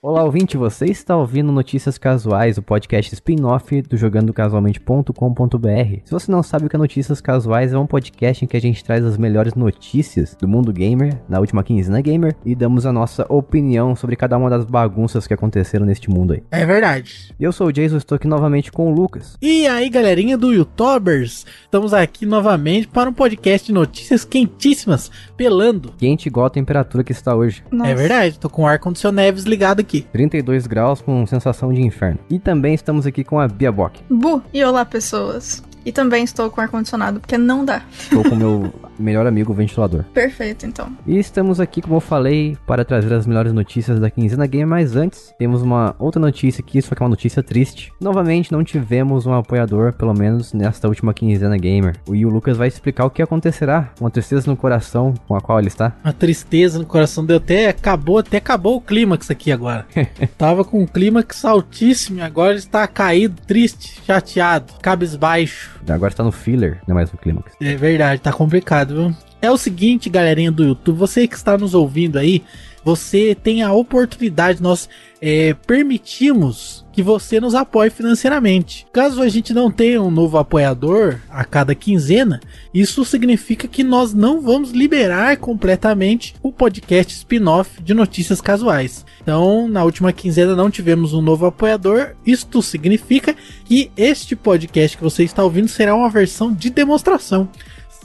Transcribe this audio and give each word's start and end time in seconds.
Olá, 0.00 0.22
ouvinte, 0.22 0.56
você 0.56 0.86
está 0.86 1.16
ouvindo 1.16 1.50
Notícias 1.50 1.98
Casuais, 1.98 2.56
o 2.56 2.62
podcast 2.62 3.12
spin-off 3.12 3.82
do 3.82 3.96
jogandocasualmente.com.br. 3.96 6.00
Se 6.04 6.12
você 6.12 6.30
não 6.30 6.40
sabe 6.40 6.66
o 6.66 6.68
que 6.68 6.76
é 6.76 6.78
Notícias 6.78 7.20
Casuais, 7.20 7.72
é 7.72 7.78
um 7.78 7.86
podcast 7.86 8.44
em 8.44 8.46
que 8.46 8.56
a 8.56 8.60
gente 8.60 8.84
traz 8.84 9.04
as 9.04 9.18
melhores 9.18 9.54
notícias 9.54 10.36
do 10.36 10.46
mundo 10.46 10.72
gamer, 10.72 11.20
na 11.28 11.40
última 11.40 11.64
quinzena 11.64 12.00
gamer, 12.00 12.36
e 12.46 12.54
damos 12.54 12.86
a 12.86 12.92
nossa 12.92 13.26
opinião 13.28 13.96
sobre 13.96 14.14
cada 14.14 14.38
uma 14.38 14.48
das 14.48 14.64
bagunças 14.64 15.26
que 15.26 15.34
aconteceram 15.34 15.84
neste 15.84 16.08
mundo 16.08 16.32
aí. 16.32 16.44
É 16.52 16.64
verdade. 16.64 17.34
Eu 17.38 17.50
sou 17.50 17.66
o 17.66 17.72
Jason, 17.72 17.96
estou 17.96 18.14
aqui 18.14 18.28
novamente 18.28 18.70
com 18.70 18.92
o 18.92 18.94
Lucas. 18.94 19.36
E 19.42 19.66
aí, 19.66 19.90
galerinha 19.90 20.38
do 20.38 20.52
YouTubers, 20.52 21.44
estamos 21.62 21.92
aqui 21.92 22.24
novamente 22.24 22.86
para 22.86 23.10
um 23.10 23.12
podcast 23.12 23.66
de 23.66 23.72
notícias 23.72 24.24
quentíssimas, 24.24 25.10
pelando. 25.36 25.92
Quente 25.98 26.28
igual 26.28 26.46
a 26.46 26.50
temperatura 26.50 27.02
que 27.02 27.10
está 27.10 27.34
hoje. 27.34 27.64
É 27.84 27.94
verdade, 27.96 28.38
tô 28.38 28.48
com 28.48 28.62
o 28.62 28.66
ar-condicionado 28.66 29.18
ligado 29.44 29.80
aqui. 29.80 29.87
32 30.12 30.66
graus 30.66 31.00
com 31.00 31.26
sensação 31.26 31.72
de 31.72 31.80
inferno. 31.80 32.18
E 32.30 32.38
também 32.38 32.74
estamos 32.74 33.06
aqui 33.06 33.24
com 33.24 33.40
a 33.40 33.48
Bia 33.48 33.72
Bock. 33.72 34.02
Bu, 34.08 34.42
e 34.52 34.62
olá 34.62 34.84
pessoas. 34.84 35.62
E 35.84 35.92
também 35.92 36.24
estou 36.24 36.50
com 36.50 36.60
ar-condicionado, 36.60 37.20
porque 37.20 37.38
não 37.38 37.64
dá. 37.64 37.82
Estou 37.98 38.22
com 38.22 38.36
meu 38.36 38.72
melhor 38.98 39.26
amigo, 39.26 39.52
o 39.52 39.54
ventilador. 39.54 40.04
Perfeito, 40.14 40.66
então. 40.66 40.90
E 41.06 41.18
estamos 41.18 41.60
aqui, 41.60 41.80
como 41.80 41.96
eu 41.96 42.00
falei, 42.00 42.56
para 42.66 42.84
trazer 42.84 43.12
as 43.12 43.26
melhores 43.26 43.52
notícias 43.52 44.00
da 44.00 44.10
quinzena 44.10 44.46
Game. 44.46 44.68
Mas 44.68 44.96
antes, 44.96 45.32
temos 45.38 45.62
uma 45.62 45.94
outra 45.98 46.20
notícia 46.20 46.62
aqui, 46.62 46.80
só 46.82 46.94
que 46.94 47.02
é 47.02 47.04
uma 47.04 47.10
notícia 47.10 47.42
triste. 47.42 47.92
Novamente, 48.00 48.52
não 48.52 48.64
tivemos 48.64 49.26
um 49.26 49.32
apoiador, 49.32 49.92
pelo 49.92 50.14
menos 50.14 50.52
nesta 50.52 50.88
última 50.88 51.14
quinzena 51.14 51.56
gamer. 51.56 51.96
E 52.12 52.24
o 52.26 52.28
Lucas 52.28 52.56
vai 52.56 52.68
explicar 52.68 53.04
o 53.04 53.10
que 53.10 53.22
acontecerá. 53.22 53.92
Uma 54.00 54.10
tristeza 54.10 54.50
no 54.50 54.56
coração 54.56 55.14
com 55.26 55.34
a 55.34 55.40
qual 55.40 55.58
ele 55.58 55.68
está. 55.68 55.96
Uma 56.04 56.12
tristeza 56.12 56.78
no 56.78 56.86
coração 56.86 57.24
deu 57.24 57.36
até 57.36 57.68
acabou, 57.68 58.18
até 58.18 58.38
acabou 58.38 58.76
o 58.76 58.80
clímax 58.80 59.30
aqui 59.30 59.52
agora. 59.52 59.86
Tava 60.36 60.64
com 60.64 60.82
um 60.82 60.86
clímax 60.86 61.44
altíssimo 61.44 62.18
e 62.18 62.22
agora 62.22 62.54
está 62.54 62.86
caído, 62.86 63.40
triste, 63.46 64.00
chateado, 64.04 64.74
cabisbaixo. 64.82 65.77
Agora 65.94 66.12
está 66.12 66.22
no 66.22 66.32
filler, 66.32 66.80
não 66.86 66.92
é 66.92 66.96
mais 66.96 67.12
no 67.12 67.18
clímax. 67.18 67.52
É 67.60 67.76
verdade, 67.76 68.20
tá 68.20 68.32
complicado, 68.32 68.94
viu? 68.94 69.16
É 69.40 69.50
o 69.50 69.56
seguinte, 69.56 70.10
galerinha 70.10 70.50
do 70.50 70.64
YouTube, 70.64 70.96
você 70.96 71.28
que 71.28 71.36
está 71.36 71.56
nos 71.56 71.74
ouvindo 71.74 72.18
aí, 72.18 72.42
você 72.84 73.34
tem 73.34 73.62
a 73.62 73.72
oportunidade, 73.72 74.62
nós 74.62 74.88
é, 75.20 75.54
permitimos 75.66 76.86
que 76.92 77.02
você 77.02 77.40
nos 77.40 77.54
apoie 77.54 77.90
financeiramente. 77.90 78.86
Caso 78.92 79.22
a 79.22 79.28
gente 79.28 79.54
não 79.54 79.70
tenha 79.70 80.02
um 80.02 80.10
novo 80.10 80.36
apoiador 80.36 81.20
a 81.30 81.44
cada 81.44 81.74
quinzena, 81.74 82.40
isso 82.74 83.04
significa 83.04 83.68
que 83.68 83.84
nós 83.84 84.12
não 84.12 84.40
vamos 84.40 84.72
liberar 84.72 85.36
completamente 85.36 86.34
o 86.42 86.50
podcast 86.52 87.14
spin-off 87.14 87.82
de 87.82 87.94
notícias 87.94 88.40
casuais. 88.40 89.04
Então, 89.22 89.68
na 89.68 89.84
última 89.84 90.12
quinzena 90.12 90.56
não 90.56 90.70
tivemos 90.70 91.12
um 91.12 91.20
novo 91.20 91.46
apoiador. 91.46 92.16
Isto 92.26 92.62
significa 92.62 93.36
que 93.64 93.90
este 93.96 94.34
podcast 94.34 94.96
que 94.96 95.02
você 95.02 95.22
está 95.22 95.44
ouvindo 95.44 95.68
será 95.68 95.94
uma 95.94 96.10
versão 96.10 96.52
de 96.52 96.70
demonstração. 96.70 97.48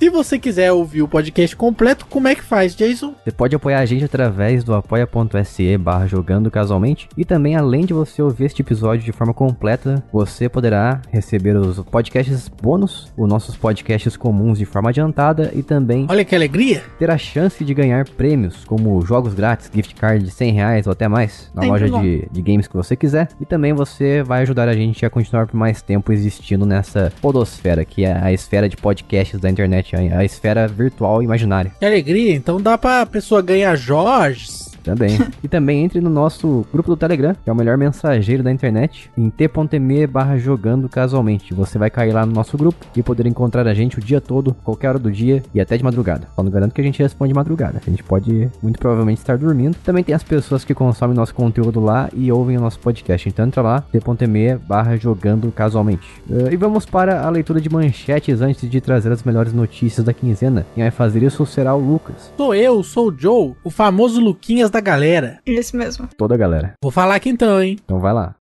Se 0.04 0.10
você 0.10 0.38
quiser 0.38 0.70
ouvir 0.70 1.02
o 1.02 1.08
podcast 1.08 1.56
completo, 1.56 2.06
como 2.08 2.28
é 2.28 2.36
que 2.36 2.44
faz, 2.44 2.76
Jason? 2.76 3.16
Você 3.24 3.32
pode 3.32 3.56
apoiar 3.56 3.80
a 3.80 3.86
gente 3.86 4.04
através 4.04 4.62
do 4.62 4.74
apoia.se 4.74 5.78
barra 5.78 6.08
jogando 6.08 6.52
casualmente. 6.52 7.08
E 7.16 7.24
também, 7.24 7.56
além 7.56 7.86
de 7.86 7.94
você 7.94 8.22
ouvir 8.22 8.44
este 8.44 8.62
episódio 8.62 9.06
de 9.06 9.14
forma 9.14 9.34
completa, 9.34 10.04
você 10.12 10.50
poderá 10.50 11.02
receber 11.10 11.56
os 11.56 11.80
podcasts 11.80 12.50
bônus, 12.50 13.14
os 13.16 13.30
nossos 13.30 13.56
podcasts 13.56 14.18
comuns 14.18 14.58
de 14.58 14.66
forma 14.66 14.90
adiantada 14.90 15.54
e 15.56 15.64
também... 15.64 16.06
Olha 16.10 16.26
que 16.26 16.36
alegria! 16.36 16.84
Ter 17.00 17.10
a 17.10 17.18
chance 17.18 17.64
de 17.64 17.74
ganhar 17.74 18.04
prêmios, 18.10 18.66
como 18.66 19.02
jogos 19.06 19.34
grátis, 19.34 19.72
gift 19.74 19.96
card 19.96 20.26
de 20.26 20.32
100 20.32 20.52
reais 20.52 20.86
ou 20.86 20.92
até 20.92 21.08
mais, 21.08 21.50
na 21.56 21.64
loja 21.64 21.90
de, 21.90 22.28
de 22.30 22.42
games 22.42 22.68
que 22.68 22.76
você 22.76 22.98
quiser. 22.98 23.30
E 23.40 23.46
também 23.46 23.72
você 23.72 24.22
vai 24.22 24.42
ajudar 24.42 24.68
a 24.68 24.74
gente 24.74 25.06
a 25.06 25.10
continuar 25.10 25.48
por 25.48 25.56
mais 25.56 25.82
tempo 25.82 26.12
existindo 26.12 26.66
nessa 26.66 27.10
podosfera, 27.22 27.86
que 27.86 28.04
é 28.04 28.22
a 28.22 28.34
esfera 28.34 28.68
de 28.68 28.76
podcasts 28.76 29.40
da 29.40 29.50
internet 29.50 29.93
a 29.96 30.24
esfera 30.24 30.68
virtual 30.68 31.22
imaginária. 31.24 31.72
Que 31.80 31.86
alegria! 31.86 32.36
Então 32.36 32.62
dá 32.62 32.78
pra 32.78 33.06
pessoa 33.06 33.42
ganhar 33.42 33.76
Jorge, 33.76 34.48
também. 34.84 35.18
e 35.44 35.48
também 35.48 35.84
entre 35.84 36.00
no 36.00 36.10
nosso 36.10 36.66
grupo 36.72 36.90
do 36.90 36.98
Telegram, 36.98 37.36
que 37.44 37.50
é 37.50 37.54
o 37.54 37.56
melhor 37.56 37.78
mensageiro 37.78 38.44
da 38.44 38.52
internet, 38.52 39.10
em 39.18 39.30
t.me 39.30 40.08
barra 40.08 40.38
jogando 40.38 40.88
casualmente. 40.90 41.54
Você 41.54 41.78
vai 41.78 41.90
cair 41.90 42.14
lá 42.14 42.26
no 42.26 42.34
nosso 42.34 42.58
grupo 42.58 42.86
e 42.96 43.02
poder 43.02 43.26
encontrar 43.26 43.68
a 43.68 43.74
gente 43.74 43.98
o 43.98 44.02
dia 44.02 44.22
todo, 44.22 44.56
qualquer 44.64 44.90
hora 44.90 45.00
do 45.00 45.12
dia 45.12 45.44
e 45.54 45.62
até 45.62 45.78
de 45.78 45.84
madrugada. 45.84 46.28
Só 46.36 46.44
não 46.44 46.52
garanto 46.52 46.74
que 46.74 46.82
a 46.82 46.84
gente 46.84 47.02
responde 47.02 47.30
de 47.30 47.36
madrugada. 47.36 47.82
A 47.86 47.90
gente 47.90 48.04
pode 48.04 48.50
muito 48.62 48.80
provavelmente 48.80 49.20
estar 49.20 49.38
dormindo. 49.38 49.76
Também 49.84 50.04
tem 50.04 50.14
as 50.14 50.24
pessoas 50.24 50.64
que 50.64 50.74
consomem 50.74 51.16
nosso 51.16 51.34
conteúdo 51.34 51.80
lá 51.80 52.10
e 52.14 52.32
ouvem 52.32 52.58
o 52.58 52.62
nosso 52.62 52.80
podcast. 52.80 53.28
Então 53.28 53.46
entra 53.46 53.62
lá, 53.62 53.82
t.me 53.82 54.56
barra 54.58 54.98
jogando 54.98 55.52
casualmente. 55.52 56.08
Uh, 56.30 56.52
e 56.52 56.56
vamos 56.56 56.86
para 56.86 57.26
a 57.26 57.30
leitura 57.30 57.62
de 57.62 57.70
manchetes 57.70 58.42
antes 58.42 58.70
de 58.70 58.82
trazer 58.82 59.12
as 59.12 59.24
melhores 59.24 59.54
notícias 59.54 60.06
da 60.06 60.14
quinzena. 60.14 60.66
Quem 60.76 60.84
vai 60.84 60.92
fazer 60.92 61.24
isso 61.24 61.46
será 61.46 61.76
o 61.76 61.80
Lucas. 61.80 62.32
Sou 62.38 62.54
eu, 62.54 62.84
sou 62.84 63.10
o 63.10 63.16
Joe, 63.18 63.54
o 63.64 63.70
famoso 63.70 64.20
Luquinhas 64.20 64.70
da 64.74 64.82
galera. 64.82 65.40
Isso 65.46 65.78
mesmo. 65.78 66.10
Toda 66.18 66.34
a 66.34 66.38
galera. 66.38 66.74
Vou 66.82 66.92
falar 66.92 67.16
aqui 67.16 67.30
então, 67.30 67.62
hein? 67.62 67.78
Então 67.86 68.00
vai 68.00 68.12
lá. 68.12 68.36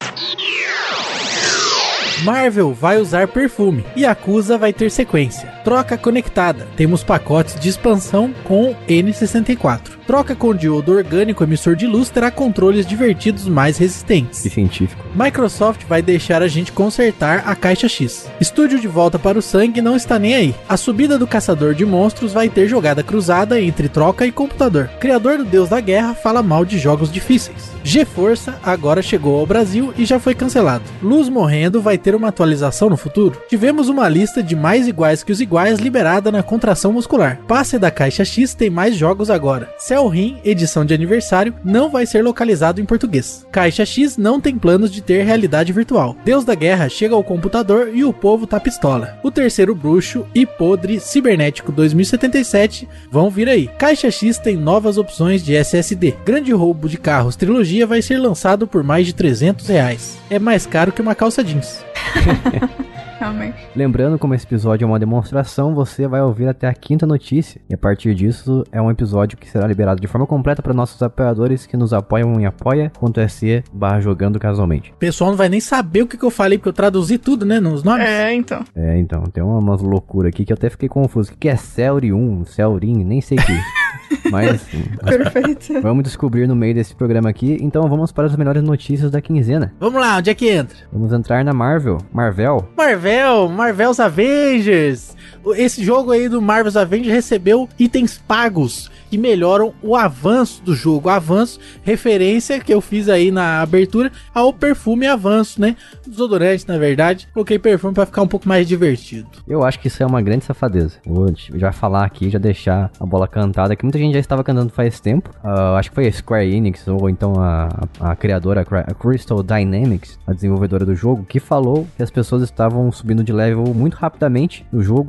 Marvel 2.23 2.73
vai 2.73 2.99
usar 2.99 3.27
perfume 3.27 3.85
e 3.97 4.07
Acusa 4.07 4.57
vai 4.57 4.73
ter 4.73 4.91
sequência. 4.91 5.49
Troca 5.65 5.99
conectada. 5.99 6.69
Temos 6.77 7.03
pacotes 7.03 7.59
de 7.59 7.69
expansão 7.69 8.33
com 8.45 8.75
N64. 8.89 10.03
Troca 10.07 10.35
com 10.35 10.55
diodo 10.55 10.93
orgânico 10.93 11.43
emissor 11.43 11.75
de 11.75 11.87
luz 11.87 12.11
terá 12.11 12.31
controles 12.31 12.87
divertidos 12.87 13.49
mais 13.49 13.79
resistentes. 13.79 14.45
E 14.45 14.51
científico. 14.51 15.05
Microsoft 15.15 15.85
vai 15.89 16.03
deixar 16.03 16.43
a 16.43 16.49
gente 16.49 16.73
consertar 16.73 17.45
a 17.47 17.55
caixa 17.57 17.89
X. 17.89 18.29
Estúdio 18.41 18.81
de 18.81 18.89
volta 18.89 19.19
para 19.19 19.39
o 19.39 19.43
sangue 19.43 19.81
não 19.81 19.97
está 19.97 20.19
nem 20.19 20.35
aí. 20.35 20.55
A 20.69 20.77
subida 20.77 21.19
do 21.19 21.27
caçador 21.27 21.75
de 21.75 21.85
monstros 21.85 22.33
vai 22.33 22.49
ter 22.49 22.69
jogada 22.69 23.03
cruzada 23.03 23.61
entre 23.61 23.89
troca 23.89 24.27
e 24.27 24.33
computador. 24.33 24.89
Criador 25.01 25.39
do 25.39 25.45
Deus 25.45 25.69
da 25.69 25.81
Guerra 25.81 26.15
fala 26.15 26.43
mal 26.43 26.65
de 26.65 26.79
jogos 26.79 27.11
difíceis. 27.11 27.73
G-Força 27.85 28.59
agora 28.63 29.03
chegou 29.03 29.39
ao 29.39 29.47
Brasil 29.47 29.93
e 29.97 30.05
já 30.05 30.21
foi 30.21 30.35
cancelado. 30.35 30.85
Luz 31.03 31.29
morrendo 31.29 31.81
vai 31.81 31.99
ter 31.99 32.12
uma 32.15 32.29
atualização 32.29 32.89
no 32.89 32.97
futuro. 32.97 33.41
Tivemos 33.49 33.89
uma 33.89 34.09
lista 34.09 34.43
de 34.43 34.57
mais 34.57 34.89
iguais 34.89 35.23
que 35.23 35.33
os 35.33 35.41
iguais 35.41 35.79
liberada 35.79 36.33
na 36.33 36.43
contração 36.43 36.93
muscular. 36.93 37.41
Passe 37.47 37.79
da 37.79 37.91
caixa 37.91 38.25
X 38.25 38.55
tem 38.55 38.71
mais 38.71 38.97
jogos 38.97 39.31
agora. 39.31 39.73
Cell 39.79 40.09
Ring, 40.09 40.39
edição 40.45 40.85
de 40.85 40.95
aniversário, 40.95 41.55
não 41.65 41.91
vai 41.91 42.07
ser 42.07 42.23
localizado 42.23 42.81
em 42.81 42.85
português. 42.85 43.47
Caixa 43.53 43.85
X 43.85 44.17
não 44.17 44.41
tem 44.41 44.57
planos 44.57 44.91
de 44.91 45.01
ter 45.01 45.25
realidade 45.25 45.73
virtual. 45.73 46.17
Deus 46.25 46.45
da 46.45 46.55
Guerra 46.55 46.89
chega 46.89 47.15
ao 47.15 47.25
computador 47.25 47.91
e 47.93 48.05
o 48.05 48.13
povo 48.13 48.47
tá 48.47 48.59
pistola. 48.59 49.19
O 49.23 49.31
terceiro 49.31 49.75
bruxo 49.75 50.27
e 50.35 50.47
podre 50.47 51.01
cibernético 51.01 51.73
2077 51.73 52.89
vão 53.11 53.31
vir 53.31 53.49
aí. 53.49 53.69
Caixa 53.79 54.11
X 54.11 54.39
tem 54.39 54.57
novas 54.57 54.99
opções 54.99 55.43
de 55.45 55.55
SSD. 55.55 56.15
Grande 56.25 56.53
roubo 56.53 56.89
de 56.89 56.99
carros 56.99 57.37
trilogia 57.37 57.87
vai 57.87 58.01
ser 58.01 58.19
lançado 58.19 58.67
por 58.67 58.83
mais 58.83 59.07
de 59.07 59.13
300 59.13 59.67
reais. 59.67 60.19
É 60.31 60.39
mais 60.39 60.67
caro 60.67 60.93
que 60.93 61.03
uma 61.03 61.15
calça 61.15 61.43
jeans. 61.43 61.85
Realmente. 63.23 63.69
Lembrando, 63.77 64.19
como 64.19 64.35
esse 64.35 64.45
episódio 64.45 64.85
é 64.85 64.89
uma 64.89 64.99
demonstração, 64.99 65.75
você 65.75 66.09
vai 66.09 66.21
ouvir 66.21 66.49
até 66.49 66.67
a 66.67 66.75
quinta 66.75 67.07
notícia. 67.07 67.61
E 67.71 67.75
a 67.75 67.79
partir 67.79 68.17
disso, 68.17 68.65
é 68.73 68.83
um 68.83 68.91
episódio 68.91 69.39
que 69.39 69.49
será 69.49 69.65
liberado 69.65 70.01
de 70.01 70.09
forma 70.09 70.27
completa 70.27 70.61
para 70.61 70.75
nossos 70.75 71.01
apoiadores 71.01 71.65
que 71.65 71.77
nos 71.77 71.93
apoiam 71.93 72.41
em 72.41 72.47
apoia.se 72.47 73.63
barra 73.73 74.01
jogando 74.01 74.41
casualmente. 74.41 74.91
O 74.91 74.97
pessoal 74.97 75.31
não 75.31 75.37
vai 75.37 75.49
nem 75.49 75.61
saber 75.61 76.03
o 76.03 76.07
que, 76.09 76.17
que 76.17 76.25
eu 76.25 76.31
falei, 76.31 76.59
porque 76.59 76.71
eu 76.71 76.73
traduzi 76.73 77.17
tudo, 77.17 77.47
né, 77.47 77.61
nos 77.61 77.85
nomes. 77.85 78.09
É, 78.09 78.35
então. 78.35 78.65
É, 78.75 78.99
então, 78.99 79.23
tem 79.25 79.43
umas 79.43 79.81
loucuras 79.81 80.31
aqui 80.31 80.45
que 80.45 80.53
eu 80.53 80.57
até 80.57 80.69
fiquei 80.69 80.89
confuso. 80.89 81.33
O 81.33 81.37
que 81.37 81.49
é 81.49 81.55
Celery 81.55 82.13
1, 82.13 82.47
Celrin, 82.47 83.05
nem 83.05 83.21
sei 83.21 83.39
o 83.39 83.43
que. 83.43 83.53
Mas, 84.31 84.63
Perfeito. 85.05 85.81
vamos 85.81 86.05
descobrir 86.05 86.47
no 86.47 86.55
meio 86.57 86.75
desse 86.75 86.95
programa 86.95 87.29
aqui. 87.31 87.57
Então 87.61 87.89
vamos 87.89 88.13
para 88.13 88.27
as 88.27 88.37
melhores 88.37 88.63
notícias 88.63 89.11
da 89.11 89.21
quinzena. 89.21 89.73
Vamos 89.79 90.01
lá, 90.01 90.19
onde 90.19 90.31
é 90.31 90.35
que 90.35 90.49
entra? 90.49 90.77
Vamos 90.93 91.13
entrar 91.13 91.45
na 91.45 91.53
Marvel. 91.53 91.99
Marvel. 92.13 92.69
Marvel, 92.77 93.49
Marvel's 93.49 94.01
Avengers. 94.01 95.17
Esse 95.57 95.85
jogo 95.85 96.13
aí 96.13 96.29
do 96.29 96.41
Marvel's 96.41 96.77
Avengers 96.77 97.13
recebeu 97.13 97.69
itens 97.79 98.17
pagos 98.27 98.91
que 99.11 99.19
melhoram 99.19 99.75
o 99.83 99.95
avanço 99.95 100.63
do 100.63 100.75
jogo. 100.75 101.09
Avanço, 101.09 101.61
referência 101.83 102.59
que 102.61 102.73
eu 102.73 102.81
fiz 102.81 103.09
aí 103.11 103.31
na 103.31 103.61
abertura 103.61 104.11
ao 104.35 104.53
perfume 104.55 105.07
avanço, 105.07 105.61
né? 105.61 105.77
Desodorante, 106.07 106.67
na 106.67 106.79
verdade. 106.79 107.29
Coloquei 107.35 107.59
perfume 107.59 107.93
para 107.93 108.07
ficar 108.07 108.23
um 108.23 108.27
pouco 108.29 108.49
mais 108.49 108.67
divertido. 108.67 109.29
Eu 109.47 109.65
acho 109.65 109.79
que 109.81 109.89
isso 109.89 110.03
é 110.03 110.07
uma 110.07 110.23
grande 110.23 110.45
safadeza. 110.47 110.95
Vou 111.05 111.27
já 111.57 111.73
falar 111.73 112.05
aqui, 112.07 112.31
já 112.31 112.39
deixar 112.39 112.91
a 112.99 113.05
bola 113.05 113.29
cantada, 113.29 113.77
que 113.77 113.85
muita 113.85 113.99
gente 114.03 114.15
já 114.15 114.21
estava 114.21 114.45
cantando 114.45 114.71
faz 114.71 115.01
tempo. 115.01 115.31
Uh, 115.43 115.77
acho 115.77 115.91
que 115.91 115.95
foi 115.95 116.07
a 116.07 116.13
Square 116.13 116.55
Enix, 116.55 116.87
ou 116.89 117.09
então 117.09 117.35
a, 117.39 117.69
a, 118.01 118.13
a 118.13 118.17
criadora, 118.17 118.61
a 118.61 118.95
Crystal 118.95 119.43
Dynamics, 119.43 120.19
a 120.27 120.33
desenvolvedora 120.33 120.85
do 120.85 120.95
jogo, 120.95 121.25
que 121.25 121.41
falou 121.41 121.87
que 121.97 122.03
as 122.03 122.11
pessoas 122.11 122.43
estavam 122.43 122.91
subindo 122.93 123.23
de 123.23 123.33
level 123.33 123.65
muito 123.75 123.95
rapidamente 123.95 124.67
no 124.73 124.83
jogo. 124.83 125.07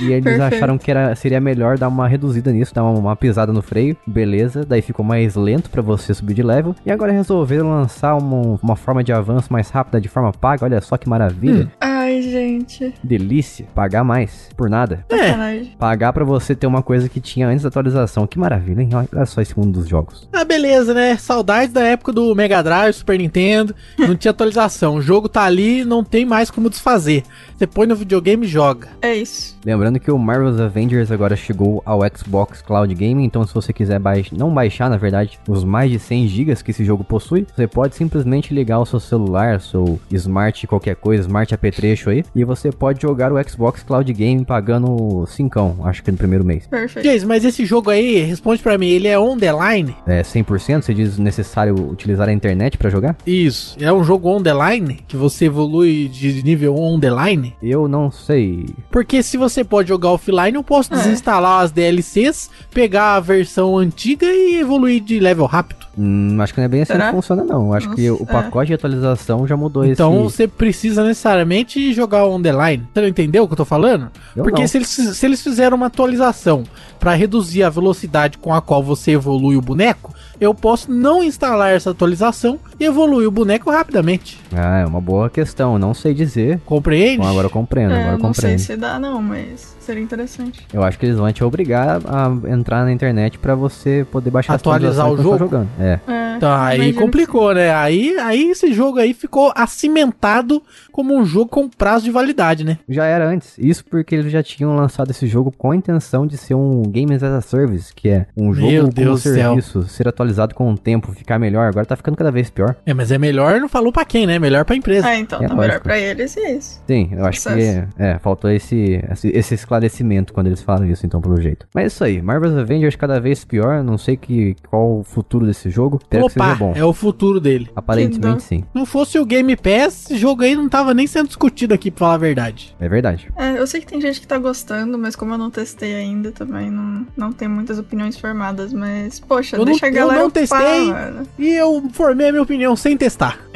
e 0.00 0.12
eles 0.12 0.40
acharam 0.40 0.78
que 0.78 0.90
era, 0.90 1.14
seria 1.14 1.40
melhor 1.40 1.78
dar 1.78 1.88
uma 1.88 2.08
reduzida 2.08 2.52
nisso, 2.52 2.74
dar 2.74 2.84
uma, 2.84 2.98
uma 2.98 3.16
pisada 3.16 3.52
no 3.52 3.62
freio. 3.62 3.96
Beleza, 4.06 4.64
daí 4.64 4.82
ficou 4.82 5.04
mais 5.04 5.34
lento 5.34 5.70
pra 5.70 5.82
você 5.82 6.14
subir 6.14 6.34
de 6.34 6.42
level. 6.42 6.74
E 6.84 6.90
agora 6.90 7.12
resolveram 7.12 7.70
lançar 7.70 8.14
uma, 8.16 8.58
uma 8.62 8.76
forma 8.76 9.02
de 9.02 9.12
avanço 9.12 9.52
mais 9.52 9.70
rápida 9.70 10.00
de 10.00 10.08
forma 10.08 10.32
paga. 10.32 10.64
Olha 10.64 10.80
só 10.80 10.96
que 10.96 11.08
maravilha. 11.08 11.70
Ai, 12.12 12.20
gente. 12.20 12.94
Delícia. 13.02 13.66
Pagar 13.74 14.04
mais 14.04 14.50
por 14.54 14.68
nada. 14.68 15.04
É, 15.08 15.16
Sacanagem. 15.16 15.72
Pagar 15.78 16.12
pra 16.12 16.24
você 16.24 16.54
ter 16.54 16.66
uma 16.66 16.82
coisa 16.82 17.08
que 17.08 17.20
tinha 17.20 17.48
antes 17.48 17.62
da 17.62 17.68
atualização. 17.68 18.26
Que 18.26 18.38
maravilha, 18.38 18.82
hein? 18.82 18.90
Olha 18.94 19.24
só 19.24 19.40
esse 19.40 19.58
mundo 19.58 19.80
dos 19.80 19.88
jogos. 19.88 20.28
ah, 20.32 20.44
beleza, 20.44 20.92
né? 20.92 21.16
Saudades 21.16 21.72
da 21.72 21.82
época 21.82 22.12
do 22.12 22.34
Mega 22.34 22.62
Drive, 22.62 22.92
Super 22.92 23.18
Nintendo. 23.18 23.74
Não 23.98 24.14
tinha 24.14 24.30
atualização. 24.30 24.96
O 24.96 25.02
jogo 25.02 25.26
tá 25.28 25.44
ali, 25.44 25.84
não 25.84 26.04
tem 26.04 26.26
mais 26.26 26.50
como 26.50 26.68
desfazer. 26.68 27.22
Você 27.56 27.66
põe 27.66 27.86
no 27.86 27.96
videogame 27.96 28.44
e 28.44 28.48
joga. 28.48 28.88
É 29.00 29.14
isso. 29.14 29.56
Lembrando 29.64 29.98
que 29.98 30.10
o 30.10 30.18
Marvel's 30.18 30.60
Avengers 30.60 31.10
agora 31.10 31.36
chegou 31.36 31.82
ao 31.86 32.00
Xbox 32.14 32.60
Cloud 32.60 32.92
Gaming, 32.94 33.24
então 33.24 33.46
se 33.46 33.54
você 33.54 33.72
quiser 33.72 33.98
baix... 33.98 34.30
não 34.32 34.52
baixar, 34.52 34.90
na 34.90 34.96
verdade, 34.96 35.38
os 35.48 35.62
mais 35.64 35.90
de 35.90 35.98
100 35.98 36.28
GB 36.28 36.56
que 36.56 36.72
esse 36.72 36.84
jogo 36.84 37.04
possui, 37.04 37.46
você 37.54 37.66
pode 37.66 37.94
simplesmente 37.94 38.52
ligar 38.52 38.80
o 38.80 38.86
seu 38.86 38.98
celular, 39.00 39.60
seu 39.60 39.98
smart 40.10 40.66
qualquer 40.66 40.96
coisa, 40.96 41.22
smart 41.22 41.54
apetrecho 41.54 42.01
aí, 42.10 42.24
e 42.34 42.44
você 42.44 42.70
pode 42.72 43.02
jogar 43.02 43.32
o 43.32 43.48
Xbox 43.48 43.82
Cloud 43.82 44.12
Gaming 44.12 44.44
pagando 44.44 45.24
5, 45.26 45.76
acho 45.84 46.02
que 46.02 46.10
no 46.10 46.16
primeiro 46.16 46.44
mês. 46.44 46.66
Perfeito. 46.66 47.04
Jason, 47.08 47.26
mas 47.26 47.44
esse 47.44 47.64
jogo 47.64 47.90
aí, 47.90 48.20
responde 48.20 48.62
pra 48.62 48.76
mim, 48.78 48.88
ele 48.88 49.08
é 49.08 49.18
on 49.18 49.36
the 49.38 49.52
line? 49.52 49.94
É 50.06 50.22
100%, 50.22 50.82
você 50.82 50.94
diz 50.94 51.18
necessário 51.18 51.74
utilizar 51.90 52.28
a 52.28 52.32
internet 52.32 52.76
pra 52.78 52.90
jogar? 52.90 53.16
Isso. 53.26 53.76
É 53.80 53.92
um 53.92 54.04
jogo 54.04 54.28
on 54.28 54.42
the 54.42 54.52
line? 54.52 55.00
Que 55.06 55.16
você 55.16 55.46
evolui 55.46 56.08
de 56.08 56.42
nível 56.42 56.76
on 56.76 56.98
the 56.98 57.10
line? 57.10 57.54
Eu 57.62 57.88
não 57.88 58.10
sei. 58.10 58.66
Porque 58.90 59.22
se 59.22 59.36
você 59.36 59.64
pode 59.64 59.88
jogar 59.88 60.10
offline, 60.10 60.54
eu 60.56 60.62
posso 60.62 60.92
É. 60.92 60.96
desinstalar 60.96 61.62
as 61.62 61.72
DLCs, 61.72 62.50
pegar 62.72 63.16
a 63.16 63.20
versão 63.20 63.76
antiga 63.78 64.26
e 64.26 64.56
evoluir 64.60 65.02
de 65.02 65.18
level 65.18 65.46
rápido. 65.46 65.86
Hum, 65.98 66.38
acho 66.40 66.54
que 66.54 66.60
não 66.60 66.64
é 66.64 66.68
bem 66.68 66.82
assim 66.82 66.92
Será? 66.92 67.06
que 67.06 67.14
funciona 67.14 67.44
não. 67.44 67.72
Acho 67.74 67.90
que 67.90 68.08
Nossa, 68.10 68.22
o 68.22 68.26
pacote 68.26 68.68
de 68.68 68.74
atualização 68.74 69.46
já 69.46 69.56
mudou 69.56 69.84
Então 69.84 70.14
esse... 70.14 70.22
você 70.36 70.48
precisa 70.48 71.04
necessariamente 71.04 71.92
jogar 71.92 72.24
on 72.26 72.40
the 72.40 72.50
line. 72.52 72.86
Você 72.94 73.00
não 73.00 73.08
entendeu 73.08 73.44
o 73.44 73.46
que 73.46 73.52
eu 73.52 73.58
tô 73.58 73.64
falando? 73.64 74.08
Eu 74.34 74.42
Porque 74.44 74.62
não. 74.62 74.68
se 74.68 74.78
eles, 74.78 74.88
se 74.88 75.26
eles 75.26 75.42
fizeram 75.42 75.76
uma 75.76 75.86
atualização 75.86 76.64
pra 76.98 77.14
reduzir 77.14 77.62
a 77.62 77.68
velocidade 77.70 78.38
com 78.38 78.54
a 78.54 78.62
qual 78.62 78.82
você 78.82 79.12
evolui 79.12 79.56
o 79.56 79.60
boneco, 79.60 80.14
eu 80.40 80.54
posso 80.54 80.90
não 80.90 81.22
instalar 81.22 81.72
essa 81.74 81.90
atualização 81.90 82.58
e 82.80 82.84
evoluir 82.84 83.28
o 83.28 83.30
boneco 83.30 83.70
rapidamente. 83.70 84.40
Ah, 84.54 84.78
é 84.80 84.86
uma 84.86 85.00
boa 85.00 85.28
questão, 85.28 85.78
não 85.78 85.92
sei 85.94 86.14
dizer. 86.14 86.60
Compreende? 86.64 87.18
Bom, 87.18 87.28
agora 87.28 87.46
eu 87.46 87.50
compreendo, 87.50 87.92
É, 87.92 88.00
agora 88.00 88.14
eu 88.16 88.18
não 88.18 88.32
sei 88.34 88.42
compreendo. 88.50 88.58
se 88.60 88.76
dá, 88.76 88.98
não, 88.98 89.20
mas 89.20 89.76
seria 89.80 90.02
interessante. 90.02 90.60
Eu 90.72 90.82
acho 90.82 90.98
que 90.98 91.06
eles 91.06 91.16
vão 91.18 91.30
te 91.32 91.42
obrigar 91.44 92.00
a 92.06 92.50
entrar 92.50 92.84
na 92.84 92.92
internet 92.92 93.38
pra 93.38 93.54
você 93.54 94.06
poder 94.10 94.30
baixar 94.30 94.54
Atualizar 94.54 95.10
o 95.10 95.16
tá 95.16 95.22
jogo? 95.22 95.38
jogando. 95.38 95.68
É. 95.82 95.98
É, 96.06 96.31
uh, 96.31 96.31
Então 96.36 96.52
aí 96.62 96.92
complicou, 96.92 97.54
né? 97.54 97.72
Aí, 97.74 98.16
aí 98.18 98.50
esse 98.50 98.72
jogo 98.72 98.98
aí 98.98 99.12
ficou 99.14 99.52
acimentado 99.54 100.62
como 100.90 101.14
um 101.16 101.24
jogo 101.24 101.48
com 101.50 101.68
prazo 101.68 102.04
de 102.04 102.10
validade, 102.10 102.64
né? 102.64 102.78
Já 102.88 103.04
era 103.06 103.26
antes. 103.28 103.56
Isso 103.58 103.84
porque 103.84 104.14
eles 104.14 104.30
já 104.32 104.42
tinham 104.42 104.74
lançado 104.74 105.10
esse 105.10 105.26
jogo 105.26 105.52
com 105.56 105.70
a 105.70 105.76
intenção 105.76 106.26
de 106.26 106.36
ser 106.36 106.54
um 106.54 106.82
Games 106.82 107.22
as 107.22 107.32
a 107.32 107.40
Service, 107.40 107.92
que 107.94 108.08
é 108.08 108.26
um 108.36 108.52
jogo 108.52 108.68
Meu 108.70 108.82
como 108.82 108.92
Deus 108.94 109.22
céu. 109.22 109.34
serviço, 109.34 109.82
ser 109.84 110.08
atualizado 110.08 110.54
com 110.54 110.70
o 110.70 110.76
tempo, 110.78 111.12
ficar 111.12 111.38
melhor. 111.38 111.66
Agora 111.68 111.86
tá 111.86 111.96
ficando 111.96 112.16
cada 112.16 112.30
vez 112.30 112.50
pior. 112.50 112.76
É, 112.86 112.92
mas 112.94 113.10
é 113.10 113.18
melhor, 113.18 113.60
não 113.60 113.68
falou 113.68 113.92
pra 113.92 114.04
quem, 114.04 114.26
né? 114.26 114.38
Melhor 114.38 114.64
pra 114.64 114.76
empresa. 114.76 115.06
Ah, 115.08 115.18
então 115.18 115.38
É 115.42 115.48
tá 115.48 115.54
melhor 115.54 115.66
lógico. 115.68 115.84
pra 115.84 115.98
eles 115.98 116.36
e 116.36 116.40
é 116.40 116.52
isso. 116.56 116.82
Sim, 116.86 117.10
eu 117.12 117.24
acho 117.24 117.40
Sucesso. 117.40 117.86
que 117.96 118.02
é, 118.02 118.18
faltou 118.18 118.50
esse, 118.50 119.00
esse, 119.10 119.28
esse 119.28 119.54
esclarecimento 119.54 120.32
quando 120.32 120.46
eles 120.48 120.62
falam 120.62 120.86
isso, 120.86 121.04
então, 121.06 121.20
pelo 121.20 121.40
jeito. 121.40 121.66
Mas 121.74 121.84
é 121.84 121.86
isso 121.86 122.04
aí, 122.04 122.22
Marvel's 122.22 122.56
Avengers 122.56 122.96
cada 122.96 123.20
vez 123.20 123.44
pior, 123.44 123.82
não 123.82 123.96
sei 123.98 124.16
que, 124.16 124.54
qual 124.68 125.00
o 125.00 125.04
futuro 125.04 125.46
desse 125.46 125.70
jogo. 125.70 125.98
Espero 126.02 126.21
que 126.28 126.32
seja 126.34 126.46
Opa, 126.46 126.54
bom. 126.54 126.72
é 126.74 126.84
o 126.84 126.92
futuro 126.92 127.40
dele. 127.40 127.68
Aparentemente 127.74 128.42
sim, 128.42 128.64
Não 128.74 128.84
fosse 128.86 129.18
o 129.18 129.24
Game 129.24 129.54
Pass, 129.56 130.04
esse 130.10 130.16
jogo 130.18 130.42
aí 130.42 130.54
não 130.54 130.68
tava 130.68 130.92
nem 130.94 131.06
sendo 131.06 131.26
discutido 131.28 131.72
aqui, 131.74 131.90
pra 131.90 131.98
falar 132.00 132.14
a 132.14 132.18
verdade. 132.18 132.74
é 132.80 132.88
verdade. 132.88 133.28
É, 133.36 133.58
eu 133.58 133.66
sei 133.66 133.80
que 133.80 133.86
tem 133.86 134.00
gente 134.00 134.20
que 134.20 134.26
tá 134.26 134.38
gostando, 134.38 134.98
mas 134.98 135.14
como 135.16 135.34
eu 135.34 135.38
não 135.38 135.50
testei 135.50 135.94
ainda 135.94 136.30
também, 136.32 136.70
não, 136.70 137.06
não 137.16 137.32
tem 137.32 137.48
muitas 137.48 137.78
opiniões 137.78 138.18
formadas, 138.18 138.72
mas, 138.72 139.20
poxa, 139.20 139.56
Eu 139.56 139.60
não- 139.60 139.64
deixa 139.66 139.86
a 139.86 139.88
eu 139.88 139.94
galera 139.94 140.20
não 140.20 140.28
upar, 140.28 140.42
testei. 140.42 140.92
E 141.38 141.48
eu 141.54 141.82
formei 141.92 142.28
a 142.28 142.32
minha 142.32 142.42
opinião 142.42 142.74
sem 142.76 142.96
testar. 142.96 143.38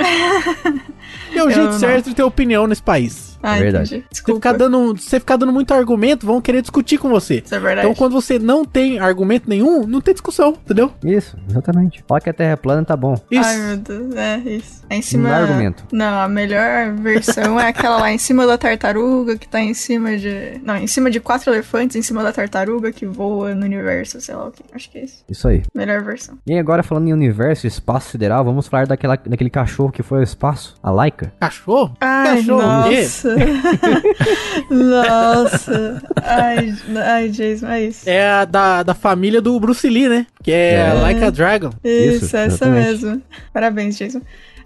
é 1.35 1.43
o 1.43 1.47
Eu 1.47 1.51
jeito 1.51 1.73
não. 1.73 1.79
certo 1.79 2.09
de 2.09 2.15
ter 2.15 2.23
opinião 2.23 2.67
nesse 2.67 2.83
país. 2.83 3.36
Ah, 3.47 3.59
verdade. 3.59 3.97
entendi. 3.97 4.07
Você 4.11 4.35
ficar, 4.35 4.53
dando, 4.53 4.97
você 4.97 5.21
ficar 5.21 5.37
dando 5.37 5.53
muito 5.53 5.73
argumento, 5.73 6.27
vão 6.27 6.41
querer 6.41 6.61
discutir 6.61 6.99
com 6.99 7.09
você. 7.09 7.43
Isso 7.45 7.55
é 7.55 7.61
verdade. 7.61 7.87
Então, 7.87 7.95
quando 7.95 8.13
você 8.13 8.39
não 8.39 8.65
tem 8.65 8.99
argumento 8.99 9.49
nenhum, 9.49 9.87
não 9.87 10.01
tem 10.01 10.13
discussão, 10.13 10.57
entendeu? 10.65 10.93
Isso, 11.05 11.37
exatamente. 11.49 12.05
Fala 12.09 12.21
que 12.21 12.31
a 12.31 12.33
Terra 12.33 12.53
é 12.53 12.57
plana, 12.57 12.85
tá 12.85 12.97
bom. 12.97 13.15
Isso. 13.31 13.49
Ai, 13.49 13.57
meu 13.59 13.77
Deus, 13.77 14.15
é 14.17 14.39
isso. 14.39 14.85
É 14.91 14.97
em 14.97 15.03
cima... 15.03 15.29
Não 15.29 15.31
dá 15.31 15.43
argumento. 15.43 15.85
Não, 15.93 16.21
a 16.21 16.29
melhor 16.29 16.93
versão 16.95 17.59
é 17.61 17.69
aquela 17.69 17.99
lá 17.99 18.13
em 18.13 18.19
cima 18.19 18.47
da 18.47 18.59
tartaruga, 18.59 19.37
que 19.37 19.49
tá 19.49 19.61
em 19.61 19.75
cima 19.75 20.17
de... 20.17 20.61
Não, 20.65 20.77
em 20.77 20.87
cima 20.87 21.11
de 21.11 21.21
quatro 21.21 21.53
elefantes, 21.53 21.97
em 21.97 22.03
cima 22.03 22.23
da 22.23 22.33
tartaruga 22.33 22.91
que 22.91 23.07
voa 23.07 23.55
no 23.55 23.65
universo, 23.65 24.21
sei 24.21 24.35
lá 24.35 24.49
o 24.49 24.51
que. 24.51 24.65
Acho 24.73 24.91
que 24.91 24.99
é 24.99 25.05
isso. 25.05 25.25
Isso 25.29 25.47
aí. 25.49 25.63
Melhor 25.75 26.03
versão. 26.03 26.37
E 26.47 26.59
agora 26.59 26.83
falando 26.83 27.09
em 27.09 27.13
universo, 27.13 27.67
espaço 27.67 28.11
sideral, 28.11 28.45
vamos 28.45 28.67
falar 28.67 28.87
daquela, 28.87 29.17
daquele 29.17 29.51
cachorro 29.51 29.93
que 29.93 30.03
foi 30.03 30.19
ao 30.19 30.25
espaço, 30.25 30.77
a 30.83 30.91
Laika. 30.91 31.33
Cachorro? 31.41 31.97
Ai, 32.01 32.37
Cachorro, 32.37 32.63
nossa. 32.63 33.36
nossa. 34.71 36.03
Ai, 36.23 36.75
ai, 37.05 37.29
Jason, 37.29 37.67
é 37.69 37.85
isso. 37.85 38.09
É 38.09 38.29
a 38.29 38.45
da, 38.45 38.83
da 38.83 38.95
família 38.95 39.41
do 39.41 39.59
Bruce 39.59 39.89
Lee, 39.89 40.09
né? 40.09 40.27
Que 40.47 40.53
é, 40.53 40.75
É. 40.75 40.93
Like 40.93 41.25
a 41.25 41.31
Dragon. 41.31 41.71
Isso, 41.83 42.25
Isso, 42.27 42.37
essa 42.37 42.67
mesmo. 42.67 43.21
Parabéns, 43.53 43.99
Jason. 43.99 44.21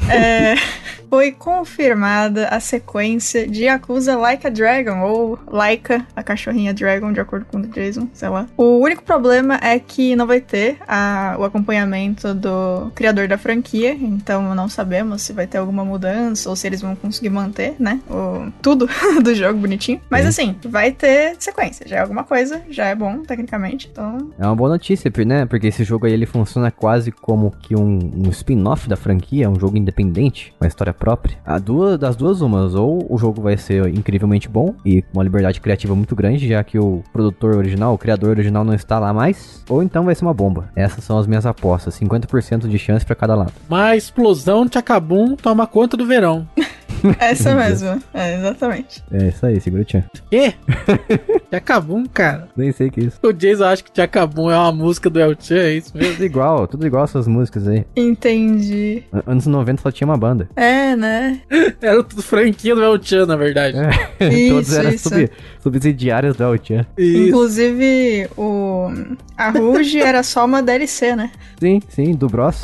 É, 0.08 0.54
foi 1.10 1.30
confirmada 1.32 2.48
a 2.48 2.58
sequência 2.60 3.46
de 3.46 3.64
Yakuza 3.64 4.16
Like 4.16 4.46
a 4.46 4.50
Dragon, 4.50 5.00
ou 5.02 5.38
Laika, 5.46 6.06
a 6.16 6.22
cachorrinha 6.22 6.72
Dragon, 6.72 7.12
de 7.12 7.20
acordo 7.20 7.44
com 7.46 7.58
o 7.58 7.66
Jason, 7.66 8.08
sei 8.14 8.28
lá. 8.28 8.46
O 8.56 8.78
único 8.78 9.02
problema 9.02 9.58
é 9.62 9.78
que 9.78 10.14
não 10.16 10.26
vai 10.26 10.40
ter 10.40 10.78
a- 10.88 11.36
o 11.38 11.44
acompanhamento 11.44 12.32
do 12.32 12.90
criador 12.94 13.28
da 13.28 13.36
franquia, 13.36 13.92
então 13.92 14.54
não 14.54 14.68
sabemos 14.68 15.20
se 15.22 15.32
vai 15.32 15.46
ter 15.46 15.58
alguma 15.58 15.84
mudança 15.84 16.48
ou 16.48 16.56
se 16.56 16.66
eles 16.66 16.80
vão 16.80 16.94
conseguir 16.96 17.30
manter, 17.30 17.74
né, 17.78 18.00
o, 18.08 18.50
tudo 18.62 18.88
do 19.22 19.34
jogo 19.34 19.58
bonitinho. 19.58 20.00
Mas 20.08 20.22
Sim. 20.22 20.28
assim, 20.28 20.56
vai 20.70 20.92
ter 20.92 21.36
sequência, 21.38 21.86
já 21.86 21.96
é 21.96 22.00
alguma 22.00 22.24
coisa, 22.24 22.62
já 22.70 22.86
é 22.86 22.94
bom, 22.94 23.18
tecnicamente, 23.22 23.88
então... 23.92 24.30
É 24.38 24.46
uma 24.46 24.56
boa 24.56 24.70
notícia, 24.70 25.10
né? 25.26 25.44
Porque 25.46 25.69
esse 25.70 25.84
jogo 25.84 26.06
aí 26.06 26.12
ele 26.12 26.26
funciona 26.26 26.70
quase 26.70 27.10
como 27.10 27.50
que 27.50 27.74
um, 27.74 27.98
um 28.26 28.28
spin-off 28.30 28.88
da 28.88 28.96
franquia, 28.96 29.48
um 29.48 29.58
jogo 29.58 29.76
independente, 29.76 30.52
uma 30.60 30.68
história 30.68 30.92
própria. 30.92 31.38
A 31.44 31.58
duas, 31.58 31.98
das 31.98 32.14
duas 32.14 32.40
umas, 32.40 32.74
ou 32.74 33.06
o 33.08 33.16
jogo 33.16 33.40
vai 33.40 33.56
ser 33.56 33.86
incrivelmente 33.88 34.48
bom 34.48 34.74
e 34.84 35.02
com 35.02 35.14
uma 35.14 35.24
liberdade 35.24 35.60
criativa 35.60 35.94
muito 35.94 36.14
grande, 36.14 36.48
já 36.48 36.62
que 36.62 36.78
o 36.78 37.02
produtor 37.12 37.56
original, 37.56 37.94
o 37.94 37.98
criador 37.98 38.30
original 38.30 38.64
não 38.64 38.74
está 38.74 38.98
lá 38.98 39.12
mais, 39.12 39.64
ou 39.68 39.82
então 39.82 40.04
vai 40.04 40.14
ser 40.14 40.24
uma 40.24 40.34
bomba. 40.34 40.70
Essas 40.76 41.04
são 41.04 41.18
as 41.18 41.26
minhas 41.26 41.46
apostas, 41.46 41.98
50% 41.98 42.68
de 42.68 42.78
chance 42.78 43.06
pra 43.06 43.16
cada 43.16 43.34
lado. 43.34 43.52
Mas 43.68 44.04
explosão 44.04 44.66
de 44.66 44.74
Chacabum 44.74 45.36
toma 45.36 45.66
conta 45.66 45.96
do 45.96 46.06
verão. 46.06 46.46
Essa 47.18 47.54
mesmo, 47.54 48.02
é, 48.14 48.36
exatamente. 48.36 49.02
É 49.12 49.28
isso 49.28 49.44
aí, 49.46 49.60
segura 49.60 49.82
o 49.82 49.84
tchan. 49.84 50.04
Quê? 50.30 50.54
Chacabum, 51.50 52.06
cara. 52.06 52.48
Nem 52.56 52.72
sei 52.72 52.88
o 52.88 52.90
que 52.90 53.00
é 53.00 53.04
isso. 53.04 53.18
O 53.22 53.32
Jason 53.32 53.64
acha 53.64 53.82
que 53.82 53.90
Chacabum 53.94 54.50
é 54.50 54.56
uma 54.56 54.72
música 54.72 55.08
do 55.10 55.18
El 55.20 55.34
Chan, 55.38 55.56
é 55.56 55.72
isso 55.74 55.96
mesmo? 55.96 56.14
Tudo 56.14 56.24
igual, 56.24 56.66
tudo 56.66 56.86
igual 56.86 57.04
essas 57.04 57.26
músicas 57.26 57.66
aí. 57.68 57.84
Entendi. 57.96 59.02
An- 59.12 59.22
Anos 59.26 59.46
90 59.46 59.82
só 59.82 59.90
tinha 59.90 60.06
uma 60.06 60.16
banda. 60.16 60.48
É, 60.56 60.94
né? 60.96 61.40
Era 61.80 62.02
tudo 62.02 62.22
franquia 62.22 62.74
do 62.74 62.82
El 62.82 63.02
Chan, 63.02 63.26
na 63.26 63.36
verdade. 63.36 63.76
É. 63.78 64.48
Todos 64.48 64.68
Isso, 64.68 64.78
eram 64.78 64.90
isso. 64.90 65.08
sub- 65.08 65.30
subsidiários 65.62 66.36
do 66.36 66.44
El-chan. 66.44 66.86
Isso. 66.96 67.28
Inclusive, 67.28 68.28
o... 68.36 68.88
a 69.36 69.50
Rouge 69.50 70.00
era 70.00 70.22
só 70.22 70.44
uma 70.44 70.62
DLC, 70.62 71.16
né? 71.16 71.30
Sim, 71.60 71.80
sim, 71.88 72.12
do 72.14 72.28
Bros. 72.28 72.60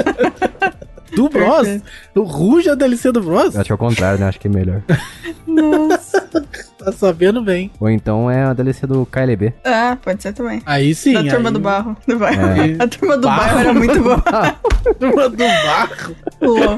Do 1.15 1.29
Bros? 1.29 1.81
Do 2.15 2.23
Ruge 2.25 2.69
a 2.71 2.75
DLC 2.75 3.13
do 3.13 3.21
Bros? 3.23 3.55
Eu 3.55 3.61
acho 3.61 3.67
que 3.67 3.73
é 3.73 3.75
o 3.75 3.79
contrário, 3.79 4.19
né? 4.19 4.27
Acho 4.29 4.41
que 4.41 4.49
é 4.49 4.51
melhor. 4.51 4.83
Nossa. 5.47 6.27
Tá 6.87 6.93
sabendo 6.93 7.43
bem. 7.43 7.73
Ou 7.81 7.91
então 7.91 8.31
é 8.31 8.45
a 8.45 8.53
DLC 8.53 8.87
do 8.87 9.05
KLB. 9.07 9.53
Ah, 9.65 9.97
pode 10.01 10.23
ser 10.23 10.33
também. 10.33 10.63
Aí 10.65 10.95
sim. 10.95 11.15
da 11.15 11.25
turma 11.25 11.49
aí- 11.49 11.53
do 11.55 11.59
barro. 11.59 11.97
Do 12.07 12.17
bairro. 12.17 12.47
É. 12.47 12.85
A 12.85 12.87
turma 12.87 13.17
do 13.17 13.27
Barro. 13.27 13.41
bairro 13.41 13.59
era 13.59 13.75
muito 13.75 14.01
boa. 14.01 14.23
Turma 15.01 15.29
do 15.29 15.37
barro. 15.37 16.17
Pô. 16.39 16.75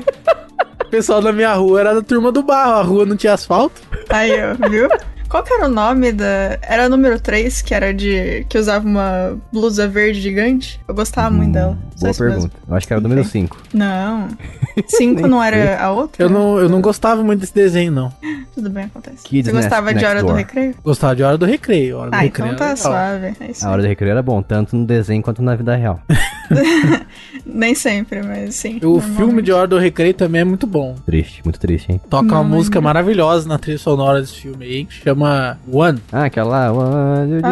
O 0.86 0.88
pessoal 0.88 1.20
da 1.20 1.30
minha 1.30 1.52
rua 1.52 1.80
era 1.80 1.94
da 1.96 2.00
turma 2.00 2.32
do 2.32 2.42
barro. 2.42 2.72
A 2.72 2.82
rua 2.82 3.04
não 3.04 3.16
tinha 3.18 3.34
asfalto. 3.34 3.82
Aí, 4.08 4.32
ó, 4.32 4.68
viu? 4.70 4.88
Qual 5.28 5.42
que 5.42 5.52
era 5.52 5.66
o 5.66 5.68
nome 5.68 6.10
da. 6.12 6.58
Era 6.62 6.88
número 6.88 7.20
3, 7.20 7.60
que 7.62 7.74
era 7.74 7.92
de. 7.92 8.46
que 8.48 8.56
usava 8.56 8.86
uma 8.86 9.38
blusa 9.52 9.86
verde 9.86 10.20
gigante? 10.20 10.80
Eu 10.88 10.94
gostava 10.94 11.30
muito 11.30 11.52
dela. 11.52 11.76
Só 11.96 12.00
Boa 12.06 12.10
isso 12.10 12.22
mesmo. 12.24 12.34
pergunta. 12.48 12.56
Eu 12.68 12.74
acho 12.76 12.86
que 12.86 12.92
era 12.92 13.00
o 13.00 13.02
número 13.02 13.20
Enfim. 13.20 13.42
5. 13.42 13.56
Não. 13.74 14.28
5 14.88 15.26
não 15.26 15.42
era 15.42 15.82
a 15.82 15.90
outra? 15.92 16.22
Eu 16.24 16.30
não, 16.30 16.58
eu 16.58 16.68
não 16.68 16.80
gostava 16.80 17.22
muito 17.22 17.40
desse 17.40 17.54
desenho, 17.54 17.90
não. 17.92 18.12
Tudo 18.54 18.70
bem, 18.70 18.84
acontece. 18.84 19.22
Kids 19.24 19.50
Você 19.50 19.56
gostava 19.56 19.86
Next- 19.86 19.98
de 20.00 20.06
Hora 20.06 20.22
do. 20.22 20.32
Recreio? 20.32 20.74
Gostava 20.82 21.14
de 21.16 21.22
Hora 21.22 21.36
do 21.36 21.44
Recreio. 21.44 21.96
Hora 21.98 22.10
do 22.10 22.14
Ah, 22.14 22.20
Recreio 22.20 22.52
então 22.54 22.66
tá 22.68 22.76
suave. 22.76 23.34
É 23.40 23.50
isso 23.50 23.66
A 23.66 23.70
hora 23.70 23.82
do 23.82 23.88
recreio 23.88 24.10
era 24.12 24.22
bom, 24.22 24.40
tanto 24.42 24.74
no 24.76 24.84
desenho 24.86 25.22
quanto 25.22 25.42
na 25.42 25.54
vida 25.56 25.74
real. 25.76 26.00
Nem 27.44 27.74
sempre, 27.74 28.22
mas 28.22 28.54
sim. 28.54 28.78
O 28.82 29.00
filme 29.00 29.42
de 29.42 29.52
Hora 29.52 29.66
do 29.66 29.78
Recreio 29.78 30.14
também 30.14 30.40
é 30.42 30.44
muito 30.44 30.66
bom. 30.66 30.94
Triste, 31.04 31.40
muito 31.44 31.58
triste, 31.58 31.90
hein? 31.92 32.00
Toca 32.08 32.26
uma 32.26 32.42
Não 32.42 32.44
música 32.44 32.78
lembro. 32.78 32.84
maravilhosa 32.88 33.48
na 33.48 33.58
trilha 33.58 33.78
sonora 33.78 34.20
desse 34.20 34.34
filme 34.36 34.64
aí, 34.64 34.84
que 34.84 34.94
chama 34.94 35.17
One. 35.70 36.00
Ah, 36.12 36.24
aquela 36.24 36.66
you 36.66 37.42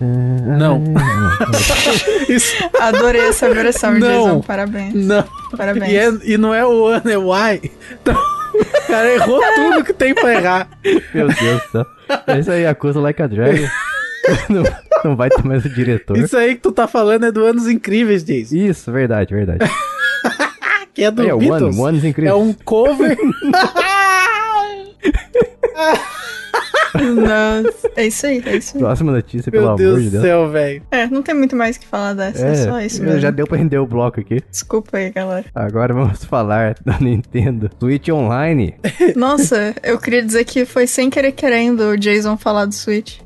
Ah. 0.00 0.56
Não. 0.58 0.82
Isso, 2.28 2.54
Adorei 2.80 3.28
essa 3.28 3.48
versão, 3.52 3.92
Não. 3.98 4.00
Jason. 4.26 4.40
Parabéns. 4.42 4.94
não. 4.94 5.24
Parabéns. 5.56 5.92
E, 5.92 5.96
é- 5.96 6.32
e 6.34 6.38
não 6.38 6.54
é 6.54 6.64
o 6.64 6.84
One, 6.84 7.12
é 7.12 7.18
o 7.18 7.30
Why. 7.32 7.70
Então, 8.02 8.14
o 8.14 8.86
cara 8.86 9.12
errou 9.14 9.40
tudo 9.54 9.84
que 9.84 9.92
tem 9.92 10.14
pra 10.14 10.32
errar. 10.34 10.68
Meu 11.14 11.28
Deus 11.28 11.62
do 11.62 11.70
céu. 11.70 11.86
Esse 12.38 12.50
aí 12.50 12.66
acusa 12.66 13.00
Like 13.00 13.22
a 13.22 13.26
Dragon. 13.26 13.68
não, 14.50 14.62
não 15.04 15.16
vai 15.16 15.30
ter 15.30 15.44
mais 15.44 15.64
o 15.64 15.68
diretor. 15.68 16.16
Isso, 16.16 16.26
Isso 16.26 16.36
aí 16.36 16.54
que 16.54 16.60
tu 16.62 16.72
tá 16.72 16.86
falando 16.86 17.24
é 17.26 17.32
do 17.32 17.44
Anos 17.44 17.66
Incríveis, 17.68 18.22
Jason. 18.24 18.56
verdade, 18.92 19.34
verdade. 19.34 19.60
Que 20.92 21.04
é 21.04 21.10
do 21.10 21.22
É, 21.22 21.32
Beatles. 21.36 21.76
One, 21.78 21.80
One's 21.80 22.04
incrível. 22.04 22.32
É 22.34 22.36
um 22.36 22.52
cover. 22.52 23.16
Nossa, 26.94 27.90
é 27.96 28.06
isso 28.06 28.26
aí, 28.26 28.42
é 28.44 28.56
isso 28.56 28.76
aí. 28.76 28.82
Próxima 28.82 29.12
notícia, 29.12 29.50
pelo 29.50 29.62
Meu 29.64 29.72
amor 29.72 29.78
Deus 29.78 29.98
de 29.98 30.04
do 30.06 30.10
Deus. 30.12 30.22
céu, 30.24 30.48
velho. 30.50 30.82
É, 30.90 31.06
não 31.06 31.22
tem 31.22 31.34
muito 31.34 31.54
mais 31.56 31.76
o 31.76 31.80
que 31.80 31.86
falar 31.86 32.14
dessa, 32.14 32.44
é, 32.44 32.54
só 32.54 32.80
isso 32.80 33.02
mesmo. 33.02 33.20
já 33.20 33.30
deu 33.30 33.46
pra 33.46 33.56
render 33.58 33.78
o 33.78 33.86
bloco 33.86 34.20
aqui. 34.20 34.42
Desculpa 34.50 34.96
aí, 34.98 35.10
galera. 35.10 35.44
Agora 35.54 35.94
vamos 35.94 36.24
falar 36.24 36.74
da 36.84 36.98
Nintendo 36.98 37.70
Switch 37.78 38.08
Online. 38.08 38.74
Nossa, 39.16 39.74
eu 39.82 39.98
queria 39.98 40.22
dizer 40.22 40.44
que 40.44 40.64
foi 40.64 40.86
sem 40.86 41.10
querer 41.10 41.32
querendo 41.32 41.80
o 41.90 41.96
Jason 41.98 42.36
falar 42.36 42.64
do 42.66 42.74
Switch. 42.74 43.18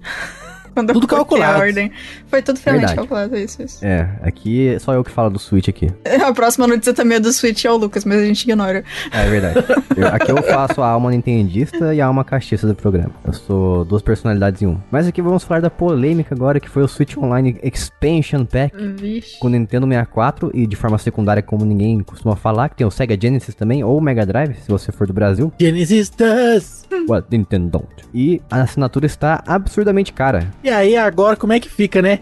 Quando 0.74 0.92
Tudo 0.92 1.06
calculado. 1.06 1.56
a 1.58 1.60
ordem. 1.60 1.90
Foi 2.26 2.42
tudo 2.42 2.58
friamente 2.58 2.86
Verdade. 2.88 3.08
calculado, 3.08 3.36
isso, 3.36 3.62
isso. 3.62 3.84
É, 3.84 4.08
aqui 4.22 4.68
é 4.68 4.78
só 4.78 4.92
eu 4.92 5.04
que 5.04 5.10
falo 5.10 5.30
do 5.30 5.38
Switch 5.38 5.68
aqui. 5.68 5.88
A 6.26 6.32
próxima 6.32 6.66
notícia 6.66 6.92
também 6.92 7.16
é 7.16 7.20
do 7.20 7.32
Switch, 7.32 7.64
é 7.64 7.70
o 7.70 7.76
Lucas, 7.76 8.04
mas 8.04 8.18
a 8.18 8.24
gente 8.24 8.42
ignora. 8.42 8.82
É 9.12 9.28
verdade. 9.30 9.64
Eu- 9.96 10.08
aqui 10.08 10.30
eu 10.32 10.42
faço 10.42 10.82
a 10.82 10.88
alma 10.88 11.10
nintendista 11.10 11.94
e 11.94 12.00
a 12.00 12.06
alma 12.06 12.24
castiça 12.24 12.66
do 12.66 12.74
programa. 12.74 13.12
Eu 13.24 13.32
sou 13.32 13.84
duas 13.84 14.02
personalidades 14.02 14.62
em 14.62 14.66
um. 14.66 14.78
Mas 14.90 15.06
aqui 15.06 15.22
vamos 15.22 15.44
falar 15.44 15.60
da 15.60 15.70
polêmica 15.70 16.34
agora, 16.34 16.58
que 16.58 16.68
foi 16.68 16.82
o 16.82 16.88
Switch 16.88 17.16
Online 17.16 17.58
Expansion 17.62 18.44
Pack. 18.44 18.74
Vixe. 18.96 19.38
Com 19.38 19.46
o 19.46 19.50
Nintendo 19.50 19.86
64 19.86 20.50
e 20.54 20.66
de 20.66 20.76
forma 20.76 20.98
secundária, 20.98 21.42
como 21.42 21.64
ninguém 21.64 22.00
costuma 22.00 22.34
falar, 22.36 22.68
que 22.68 22.76
tem 22.76 22.86
o 22.86 22.90
Sega 22.90 23.16
Genesis 23.20 23.54
também, 23.54 23.84
ou 23.84 23.96
o 23.96 24.00
Mega 24.00 24.26
Drive, 24.26 24.54
se 24.56 24.68
você 24.68 24.90
for 24.90 25.06
do 25.06 25.12
Brasil. 25.12 25.52
Genesis 25.60 26.10
does. 26.10 26.84
What 27.08 27.26
Nintendo 27.30 27.68
don't. 27.70 27.86
E 28.12 28.40
a 28.50 28.62
assinatura 28.62 29.06
está 29.06 29.42
absurdamente 29.46 30.12
cara. 30.12 30.46
E 30.64 30.70
aí, 30.70 30.96
agora, 30.96 31.36
como 31.36 31.52
é 31.52 31.60
que 31.60 31.68
fica, 31.68 32.00
né? 32.00 32.20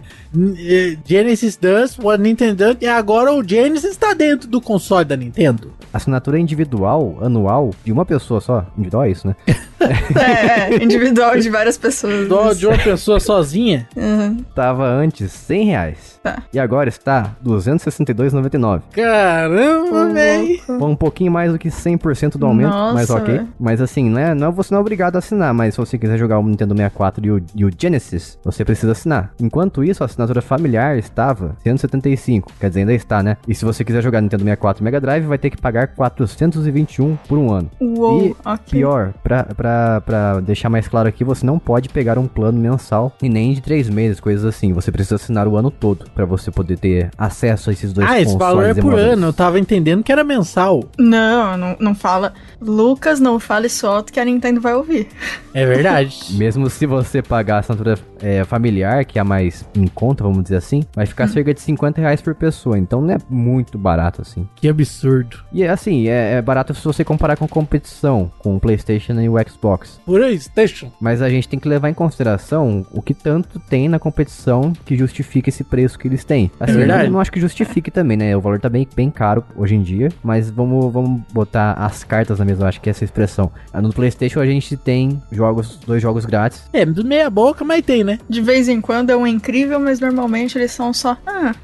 Eh, 0.59 0.97
Genesis 1.05 1.55
does, 1.55 1.97
what 1.97 2.21
Nintendo 2.21 2.55
does, 2.55 2.77
e 2.81 2.85
agora 2.85 3.33
o 3.33 3.41
Genesis 3.41 3.95
tá 3.95 4.13
dentro 4.13 4.49
do 4.49 4.59
console 4.59 5.05
da 5.05 5.15
Nintendo. 5.15 5.71
Assinatura 5.93 6.37
individual, 6.37 7.19
anual, 7.21 7.73
de 7.85 7.91
uma 7.93 8.05
pessoa 8.05 8.41
só. 8.41 8.65
Individual 8.77 9.05
é 9.05 9.11
isso, 9.11 9.27
né? 9.27 9.35
É, 9.83 10.75
é, 10.75 10.83
individual 10.83 11.37
de 11.37 11.49
várias 11.49 11.77
pessoas. 11.77 12.27
Dó 12.29 12.45
mas- 12.45 12.59
de 12.59 12.67
uma 12.67 12.77
pessoa 12.77 13.19
sozinha. 13.19 13.87
Uhum. 13.95 14.43
Tava 14.55 14.85
antes 14.87 15.31
100 15.31 15.65
reais. 15.65 16.12
Tá. 16.23 16.41
E 16.53 16.57
agora 16.59 16.87
está 16.87 17.35
262,99. 17.45 18.81
Caramba, 18.93 20.09
véi. 20.13 20.61
louco. 20.67 20.85
Um 20.85 20.95
pouquinho 20.95 21.31
mais 21.31 21.51
do 21.51 21.59
que 21.59 21.67
100% 21.69 22.37
do 22.37 22.45
aumento, 22.45 22.69
Nossa, 22.69 22.93
mas 22.93 23.09
ok. 23.09 23.33
velho. 23.35 23.47
Mas 23.59 23.81
assim, 23.81 24.09
né, 24.09 24.33
não, 24.33 24.51
você 24.51 24.73
não 24.73 24.79
é 24.79 24.81
obrigado 24.81 25.15
a 25.17 25.19
assinar, 25.19 25.53
mas 25.53 25.73
se 25.73 25.79
você 25.79 25.97
quiser 25.97 26.17
jogar 26.17 26.39
o 26.39 26.43
Nintendo 26.47 26.73
64 26.73 27.25
e 27.25 27.31
o, 27.31 27.43
e 27.55 27.65
o 27.65 27.69
Genesis, 27.77 28.39
você 28.43 28.63
precisa 28.63 28.93
assinar. 28.93 29.31
Enquanto 29.39 29.83
isso, 29.83 30.01
a 30.01 30.05
assinatura 30.05 30.41
familiar 30.41 30.97
estava 30.97 31.57
175, 31.63 32.51
quer 32.59 32.69
dizer, 32.69 32.79
ainda 32.81 32.93
está, 32.93 33.21
né? 33.21 33.35
E 33.47 33.53
se 33.53 33.65
você 33.65 33.83
quiser 33.83 34.01
jogar 34.01 34.21
Nintendo 34.21 34.43
64 34.43 34.81
e 34.81 34.85
Mega 34.85 35.01
Drive, 35.01 35.25
vai 35.25 35.37
ter 35.37 35.49
que 35.49 35.57
pagar 35.57 35.87
421 35.89 37.17
por 37.27 37.37
um 37.37 37.51
ano. 37.51 37.69
Uou, 37.81 38.27
E 38.27 38.35
ok. 38.45 38.63
Pior, 38.79 39.13
pra, 39.21 39.43
pra, 39.43 40.01
pra 40.01 40.39
deixar 40.39 40.69
mais 40.69 40.87
claro 40.87 41.09
aqui, 41.09 41.23
você 41.23 41.45
não 41.45 41.59
pode 41.59 41.89
pegar 41.89 42.17
um 42.17 42.27
plano 42.27 42.57
mensal 42.59 43.11
e 43.21 43.27
nem 43.27 43.53
de 43.53 43.61
três 43.61 43.89
meses, 43.89 44.19
coisas 44.19 44.45
assim. 44.45 44.71
Você 44.73 44.91
precisa 44.91 45.15
assinar 45.15 45.47
o 45.47 45.57
ano 45.57 45.69
todo 45.69 46.05
pra 46.13 46.25
você 46.25 46.51
poder 46.51 46.77
ter 46.77 47.09
acesso 47.17 47.69
a 47.69 47.73
esses 47.73 47.91
dois 47.93 48.09
Ah, 48.09 48.19
esse 48.19 48.37
valor 48.37 48.65
é 48.65 48.73
por 48.73 48.93
ano. 48.93 49.27
Eu 49.27 49.33
tava 49.33 49.59
entendendo 49.59 50.03
que 50.03 50.11
era 50.11 50.23
mensal. 50.23 50.83
Não, 50.97 51.57
não, 51.57 51.75
não 51.79 51.95
fala. 51.95 52.33
Lucas, 52.61 53.19
não 53.19 53.39
fale 53.39 53.67
isso 53.67 53.85
alto 53.87 54.11
que 54.11 54.19
a 54.19 54.25
Nintendo 54.25 54.61
vai 54.61 54.73
ouvir. 54.73 55.07
É 55.53 55.65
verdade. 55.65 56.25
Mesmo 56.37 56.69
se 56.69 56.85
você 56.85 57.21
pagar 57.21 57.57
a 57.57 57.59
assinatura 57.59 57.97
é, 58.21 58.43
familiar, 58.43 59.05
que 59.05 59.17
é 59.17 59.21
a 59.21 59.25
mais 59.25 59.67
em 59.75 59.87
conta, 59.87 60.23
vamos 60.23 60.43
dizer 60.43 60.57
assim, 60.57 60.83
vai 60.95 61.05
ficar 61.05 61.27
cerca 61.27 61.53
de 61.53 61.61
50 61.61 62.01
reais 62.01 62.21
por 62.21 62.35
pessoa. 62.35 62.77
Então 62.77 63.01
não 63.01 63.13
é 63.13 63.17
muito 63.29 63.77
barato 63.77 64.21
assim. 64.21 64.47
que 64.55 64.67
absurdo. 64.67 65.43
E 65.51 65.63
é 65.63 65.69
assim, 65.69 66.07
é, 66.07 66.33
é 66.33 66.41
barato 66.41 66.73
se 66.73 66.83
você 66.83 67.03
comparar 67.03 67.37
com 67.37 67.47
competição, 67.47 68.31
com 68.39 68.55
o 68.55 68.59
PlayStation 68.59 69.13
e 69.19 69.29
o 69.29 69.35
Xbox. 69.47 69.99
Por 70.05 70.21
aí, 70.21 70.39
Station. 70.39 70.91
Mas 70.99 71.21
a 71.21 71.29
gente 71.29 71.47
tem 71.47 71.59
que 71.59 71.67
levar 71.67 71.89
em 71.89 71.93
consideração 71.93 72.85
o 72.91 73.01
que 73.01 73.13
tanto 73.13 73.59
tem 73.59 73.87
na 73.87 73.99
competição 73.99 74.73
que 74.85 74.95
justifica 74.95 75.49
esse 75.49 75.63
preço 75.63 75.97
que 76.03 76.07
eles 76.09 76.25
têm. 76.25 76.51
Assim, 76.59 76.73
verdade. 76.73 77.05
eu 77.05 77.11
não 77.11 77.19
acho 77.21 77.31
que 77.31 77.39
justifique 77.39 77.89
também, 77.89 78.17
né? 78.17 78.35
O 78.35 78.41
valor 78.41 78.59
tá 78.59 78.67
bem, 78.67 78.85
bem 78.93 79.09
caro 79.09 79.43
hoje 79.55 79.73
em 79.73 79.81
dia, 79.81 80.09
mas 80.21 80.49
vamos, 80.49 80.91
vamos 80.91 81.21
botar 81.31 81.71
as 81.73 82.03
cartas 82.03 82.39
na 82.39 82.45
mesa, 82.45 82.63
eu 82.63 82.67
acho 82.67 82.81
que 82.81 82.89
é 82.89 82.91
essa 82.91 83.05
expressão. 83.05 83.49
Ah, 83.71 83.81
No 83.81 83.91
PlayStation 83.93 84.41
a 84.41 84.45
gente 84.45 84.75
tem 84.75 85.21
jogos, 85.31 85.79
dois 85.87 86.01
jogos 86.01 86.25
grátis. 86.25 86.63
É, 86.73 86.85
meia 86.85 87.29
boca, 87.29 87.63
mas 87.63 87.85
tem, 87.85 88.03
né? 88.03 88.19
De 88.29 88.41
vez 88.41 88.67
em 88.67 88.81
quando 88.81 89.11
é 89.11 89.15
um 89.15 89.25
incrível, 89.25 89.79
mas 89.79 89.99
normalmente 90.01 90.57
eles 90.57 90.71
são 90.71 90.93
só. 90.93 91.17
Ah, 91.25 91.55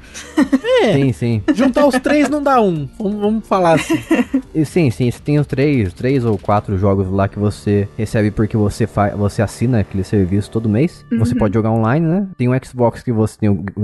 É. 0.82 0.92
Sim, 1.00 1.12
sim. 1.12 1.42
Juntar 1.54 1.86
os 1.86 1.98
três 1.98 2.28
não 2.30 2.42
dá 2.42 2.60
um. 2.60 2.88
Vamos, 2.98 3.20
vamos 3.20 3.46
falar 3.46 3.74
assim. 3.74 3.98
E 4.52 4.64
sim, 4.64 4.90
sim, 4.90 5.08
você 5.08 5.20
tem 5.20 5.38
os 5.38 5.46
três, 5.46 5.92
três 5.92 6.24
ou 6.24 6.36
quatro 6.36 6.76
jogos 6.76 7.08
lá 7.08 7.28
que 7.28 7.38
você 7.38 7.88
recebe 7.96 8.32
porque 8.32 8.56
você 8.56 8.84
faz, 8.84 9.14
você 9.14 9.40
assina 9.42 9.78
aquele 9.78 10.02
serviço 10.02 10.50
todo 10.50 10.68
mês. 10.68 11.04
Você 11.20 11.36
pode 11.36 11.54
jogar 11.54 11.70
online, 11.70 12.04
né? 12.04 12.26
Tem 12.36 12.48
um 12.48 12.52
Xbox 12.64 13.00
que 13.00 13.12
você 13.12 13.38
tem 13.38 13.48
o, 13.48 13.64
o 13.76 13.82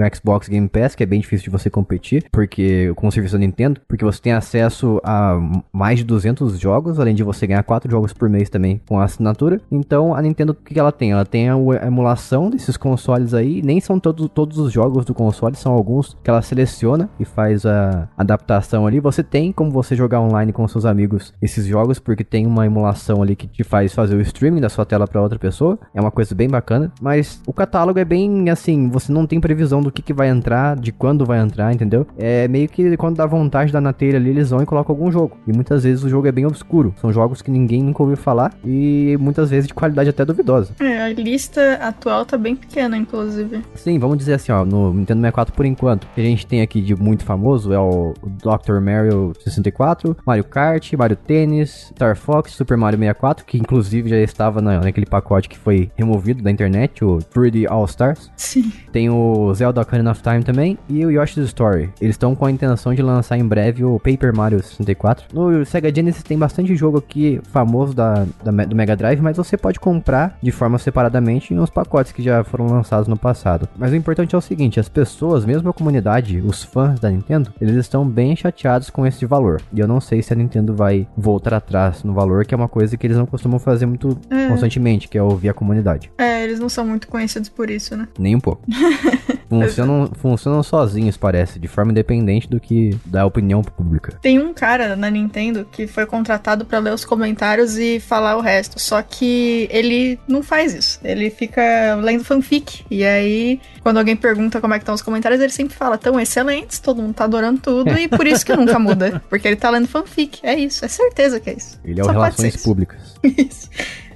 Game 0.51 0.69
Pass, 0.69 0.95
que 0.95 1.03
é 1.03 1.07
bem 1.07 1.21
difícil 1.21 1.45
de 1.45 1.51
você 1.51 1.71
competir, 1.71 2.27
porque 2.31 2.93
com 2.97 3.09
o 3.09 3.13
serviço 3.13 3.35
da 3.35 3.39
Nintendo, 3.39 3.81
porque 3.89 4.05
você 4.05 4.21
tem 4.21 4.33
acesso 4.33 5.01
a 5.05 5.39
mais 5.73 5.99
de 5.99 6.05
200 6.05 6.59
jogos, 6.59 6.99
além 6.99 7.15
de 7.15 7.23
você 7.23 7.47
ganhar 7.47 7.63
quatro 7.63 7.91
jogos 7.91 8.13
por 8.13 8.29
mês 8.29 8.49
também 8.49 8.81
com 8.89 8.99
a 8.99 9.05
assinatura. 9.05 9.61
Então, 9.71 10.15
a 10.15 10.23
Nintendo 10.23 10.53
o 10.53 10.55
que 10.55 10.79
ela 10.79 10.93
tem? 10.93 11.13
Ela 11.13 11.25
tem 11.25 11.49
a, 11.49 11.55
a 11.55 11.87
emulação 11.87 12.51
desses 12.51 12.77
consoles 12.77 13.35
aí, 13.35 13.63
nem 13.63 13.81
são 13.81 13.99
todos, 13.99 14.29
todos 14.33 14.59
os 14.59 14.73
jogos 14.73 15.05
do 15.05 15.15
console, 15.15 15.57
são 15.57 15.73
alguns 15.73 16.17
que 16.23 16.31
ela 16.31 16.43
seleciona 16.43 17.09
e 17.19 17.25
faz 17.25 17.65
a 17.67 18.09
adaptação 18.17 18.87
ali. 18.87 19.01
Você 19.01 19.23
tem 19.23 19.53
como 19.53 19.71
você 19.71 19.95
jogar 19.97 20.21
online 20.21 20.53
com 20.53 20.67
seus 20.69 20.85
amigos 20.85 21.35
esses 21.41 21.67
jogos, 21.67 21.99
porque 21.99 22.25
tem 22.25 22.47
uma 22.47 22.67
emulação 22.67 23.23
ali 23.23 23.37
que 23.37 23.47
te 23.47 23.65
faz 23.65 23.95
fazer 23.95 24.17
o 24.17 24.21
streaming 24.21 24.61
da 24.61 24.69
sua 24.69 24.85
tela 24.85 25.07
para 25.07 25.23
outra 25.23 25.39
pessoa. 25.39 25.79
É 25.95 26.01
uma 26.01 26.11
coisa 26.11 26.35
bem 26.35 26.49
bacana, 26.49 26.93
mas 27.01 27.41
o 27.47 27.53
catálogo 27.53 27.99
é 27.99 28.05
bem 28.05 28.49
assim, 28.51 28.89
você 28.89 29.13
não 29.13 29.27
tem 29.27 29.41
previsão 29.41 29.81
do 29.81 29.91
que, 29.91 30.03
que 30.03 30.13
vai 30.13 30.29
entrar, 30.37 30.77
de 30.77 30.93
quando 30.93 31.25
vai 31.25 31.41
entrar, 31.41 31.73
entendeu? 31.73 32.07
É 32.19 32.47
meio 32.49 32.69
que 32.69 32.97
quando 32.97 33.17
dá 33.17 33.27
vontade 33.27 33.73
da 33.73 33.81
na 33.81 33.93
telha 33.93 34.19
ali, 34.19 34.31
eles 34.31 34.51
vão 34.51 34.63
e 34.63 34.67
colocam 34.67 34.95
algum 34.95 35.11
jogo. 35.11 35.37
E 35.47 35.53
muitas 35.53 35.85
vezes 35.85 36.05
o 36.05 36.09
jogo 36.09 36.27
é 36.27 36.33
bem 36.33 36.47
obscuro. 36.47 36.95
São 37.01 37.13
jogos 37.13 37.43
que 37.43 37.51
ninguém 37.51 37.83
nunca 37.83 38.03
ouviu 38.03 38.17
falar 38.17 38.53
e 38.65 39.17
muitas 39.21 39.51
vezes 39.51 39.67
de 39.67 39.75
qualidade 39.75 40.11
até 40.11 40.25
duvidosa. 40.25 40.75
é, 40.81 41.05
a 41.05 41.13
lista 41.13 41.75
atual 41.75 42.25
tá 42.25 42.37
bem 42.37 42.57
pequena, 42.57 42.97
inclusive. 42.97 43.63
Sim, 43.75 43.99
vamos 43.99 44.19
dizer 44.19 44.35
assim, 44.35 44.53
ó, 44.53 44.65
no 44.65 44.93
Nintendo 44.93 45.21
64 45.21 45.55
por 45.55 45.65
enquanto, 45.65 46.07
a 46.17 46.21
gente 46.21 46.47
tem 46.47 46.61
aqui 46.61 46.81
de 46.81 46.95
muito 46.95 47.25
famoso 47.25 47.73
é 47.73 47.79
o 47.79 48.15
Dr. 48.23 48.81
Mario 48.81 49.33
64, 49.43 50.17
Mario 50.27 50.45
Kart, 50.45 50.93
Mario 50.95 51.17
Tennis, 51.17 51.91
Star 51.95 52.17
Fox, 52.17 52.53
Super 52.53 52.77
Mario 52.77 52.99
64, 52.99 53.45
que 53.45 53.59
inclusive 53.59 54.09
já 54.09 54.17
estava 54.17 54.61
na, 54.61 54.81
naquele 54.81 55.07
pacote 55.07 55.49
que 55.49 55.59
foi 55.59 55.91
removido 55.97 56.43
da 56.43 56.51
internet, 56.51 57.05
o 57.05 57.19
3D 57.19 57.67
All 57.69 57.85
Stars. 57.85 58.31
Sim. 58.37 58.73
Tem 58.93 59.11
o 59.11 59.53
Zelda 59.55 59.81
Ocarina 59.81 60.11
of 60.11 60.23
Time 60.27 60.43
também 60.43 60.77
e 60.89 61.07
o 61.07 61.11
Yoshi's 61.11 61.45
Story. 61.47 61.91
Eles 62.01 62.15
estão 62.15 62.35
com 62.35 62.47
a 62.47 62.51
intenção 62.51 62.93
de 62.93 63.01
lançar 63.01 63.39
em 63.39 63.47
breve 63.47 63.85
o 63.85 64.01
Paper 64.01 64.35
Mario 64.35 64.61
64. 64.63 65.27
No 65.33 65.65
Sega 65.65 65.95
Genesis 65.95 66.23
tem 66.25 66.37
bastante 66.37 66.75
jogo 66.75 66.99
aqui 66.99 67.41
famoso 67.53 67.95
da, 67.95 68.27
da 68.43 68.51
do 68.65 68.75
Mega 68.75 68.97
Drive, 68.97 69.21
mas 69.21 69.37
você 69.37 69.57
pode 69.57 69.79
comprar 69.79 70.37
de 70.43 70.51
forma 70.51 70.79
separadamente 70.79 71.55
nos 71.55 71.71
pacotes 71.71 72.11
que 72.11 72.23
já 72.23 72.43
foram 72.43 72.67
lançados 72.67 73.07
no 73.07 73.17
passado. 73.17 73.69
Mas 73.77 73.93
o 73.93 73.97
importante 73.97 74.35
é 74.35 74.39
o 74.39 74.41
seguinte, 74.41 74.81
as 74.81 74.89
pessoas, 74.89 75.45
mesmo 75.45 75.69
a 75.69 75.73
comunidade, 75.73 76.41
os 76.45 76.65
fãs 76.65 76.99
da 76.99 77.11
Nintendo, 77.11 77.53
eles 77.61 77.77
estão 77.77 78.05
bem 78.05 78.35
chateados 78.35 78.91
com 78.91 79.07
esse 79.07 79.25
valor. 79.27 79.61
E 79.73 79.79
eu 79.79 79.87
não 79.87 80.01
sei 80.01 80.23
se 80.23 80.33
a 80.33 80.37
Nintendo 80.37 80.75
vai 80.75 81.07
voltar 81.17 81.55
atrás 81.55 82.03
no 82.03 82.13
valor, 82.13 82.45
que 82.45 82.55
é 82.55 82.57
uma 82.57 82.69
coisa 82.69 82.97
que 82.97 83.07
eles 83.07 83.17
não 83.17 83.27
costumam 83.27 83.59
fazer 83.59 83.87
muito 83.87 84.19
É. 84.31 84.49
constantemente, 84.49 85.09
que 85.09 85.17
é 85.17 85.23
ouvir 85.23 85.51
a 85.51 85.55
comunidade. 85.55 86.11
É, 86.19 86.43
eles 86.43 86.59
não 86.59 86.69
são 86.69 86.85
muito 86.87 87.07
conhecidos 87.07 87.49
por 87.49 87.71
isso, 87.71 87.97
né? 87.97 88.09
Nem 88.19 88.35
um 88.35 88.41
pouco. 88.41 88.63
funcionam, 89.49 90.11
funcionam 90.15 90.63
sozinhos, 90.63 91.17
parece, 91.17 91.59
de 91.59 91.69
forma 91.69 91.93
independente 91.93 92.49
do 92.49 92.61
que 92.61 92.97
da 93.05 93.25
opinião 93.25 93.63
pública. 93.63 94.19
Tem 94.21 94.39
um 94.39 94.53
cara 94.53 94.97
na 94.97 95.11
Nintendo 95.11 95.67
que 95.71 95.87
foi 95.87 96.07
contratado 96.07 96.65
pra 96.65 96.79
ler 96.79 96.93
os 96.93 97.05
comentários 97.05 97.77
e 97.77 98.01
falar 98.01 98.37
o 98.37 98.41
resto. 98.41 98.81
Só 98.81 99.03
que 99.03 99.69
ele 99.71 100.19
não 100.27 100.43
faz 100.43 100.75
isso. 100.75 101.01
Ele 101.05 101.31
fica 101.31 101.95
lendo 101.97 102.25
fanfic. 102.25 102.85
E 102.91 103.05
aí, 103.05 103.61
quando 103.83 103.99
alguém 103.99 104.17
pergunta 104.17 104.61
como 104.61 104.75
é 104.75 104.79
que 104.79 104.83
estão 104.83 104.95
os 104.95 105.03
comentários, 105.03 105.41
ele 105.41 105.53
sempre 105.53 105.75
fala: 105.75 105.99
tão 105.99 106.19
excelentes, 106.19 106.79
todo 106.79 107.03
mundo 107.03 107.15
tá 107.15 107.25
adorando 107.25 107.61
tudo. 107.61 107.97
E 107.99 108.09
por 108.09 108.27
isso 108.27 108.45
que 108.45 108.55
nunca 108.55 108.79
muda. 108.79 109.23
Porque 109.29 109.47
ele 109.49 109.57
tá 109.57 109.71
lendo 109.71 109.89
fanfic. 109.89 110.41
É 110.43 110.55
isso. 110.55 110.85
É 110.85 110.89
certeza 110.89 111.41
que 111.41 111.51
é 111.51 111.55
isso. 111.55 111.81
Ele 111.85 112.01
é 112.01 112.03
o 112.03 112.07
Só 112.07 112.13
Relações 112.13 112.55
isso. 112.55 112.65
Públicas. 112.65 113.17
Isso. 113.23 113.69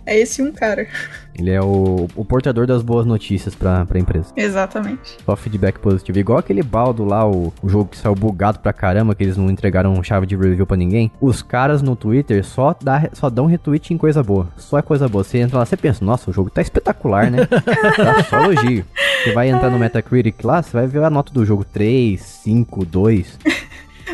É 0.07 0.19
esse 0.19 0.43
um 0.43 0.51
cara. 0.51 0.89
Ele 1.39 1.51
é 1.51 1.61
o, 1.61 2.07
o 2.15 2.25
portador 2.25 2.67
das 2.67 2.83
boas 2.83 3.07
notícias 3.07 3.55
pra, 3.55 3.85
pra 3.87 3.99
empresa. 3.99 4.33
Exatamente. 4.37 5.17
Só 5.25 5.37
feedback 5.37 5.79
positivo. 5.79 6.19
Igual 6.19 6.39
aquele 6.39 6.63
baldo 6.63 7.05
lá, 7.05 7.29
o, 7.29 7.53
o 7.63 7.69
jogo 7.69 7.87
que 7.87 7.97
saiu 7.97 8.15
bugado 8.15 8.59
pra 8.59 8.73
caramba, 8.73 9.15
que 9.15 9.23
eles 9.23 9.37
não 9.37 9.51
entregaram 9.51 10.03
chave 10.03 10.27
de 10.27 10.37
review 10.37 10.67
pra 10.67 10.77
ninguém. 10.77 11.11
Os 11.21 11.43
caras 11.43 11.83
no 11.83 11.97
Twitter 11.97 12.45
só, 12.45 12.77
dá, 12.83 13.09
só 13.13 13.31
dão 13.31 13.47
retweet 13.47 13.95
em 13.95 13.99
coisa 13.99 14.23
boa. 14.23 14.49
Só 14.57 14.79
é 14.79 14.83
coisa 14.83 15.09
boa. 15.09 15.25
Você 15.25 15.39
entra 15.39 15.59
lá, 15.59 15.67
você 15.67 15.77
pensa, 15.77 16.05
nossa, 16.05 16.31
o 16.31 16.33
jogo 16.33 16.51
tá 16.51 16.61
espetacular, 16.61 17.31
né? 17.31 17.47
tá 17.47 18.25
só 18.25 18.43
elogio. 18.43 18.85
Você 19.23 19.33
vai 19.33 19.49
entrar 19.51 19.71
no 19.71 19.79
Metacritic 19.79 20.43
lá, 20.45 20.63
você 20.63 20.73
vai 20.73 20.87
ver 20.87 21.03
a 21.03 21.11
nota 21.11 21.33
do 21.33 21.45
jogo 21.45 21.65
3, 21.65 22.21
5, 22.21 22.85
2. 22.85 23.39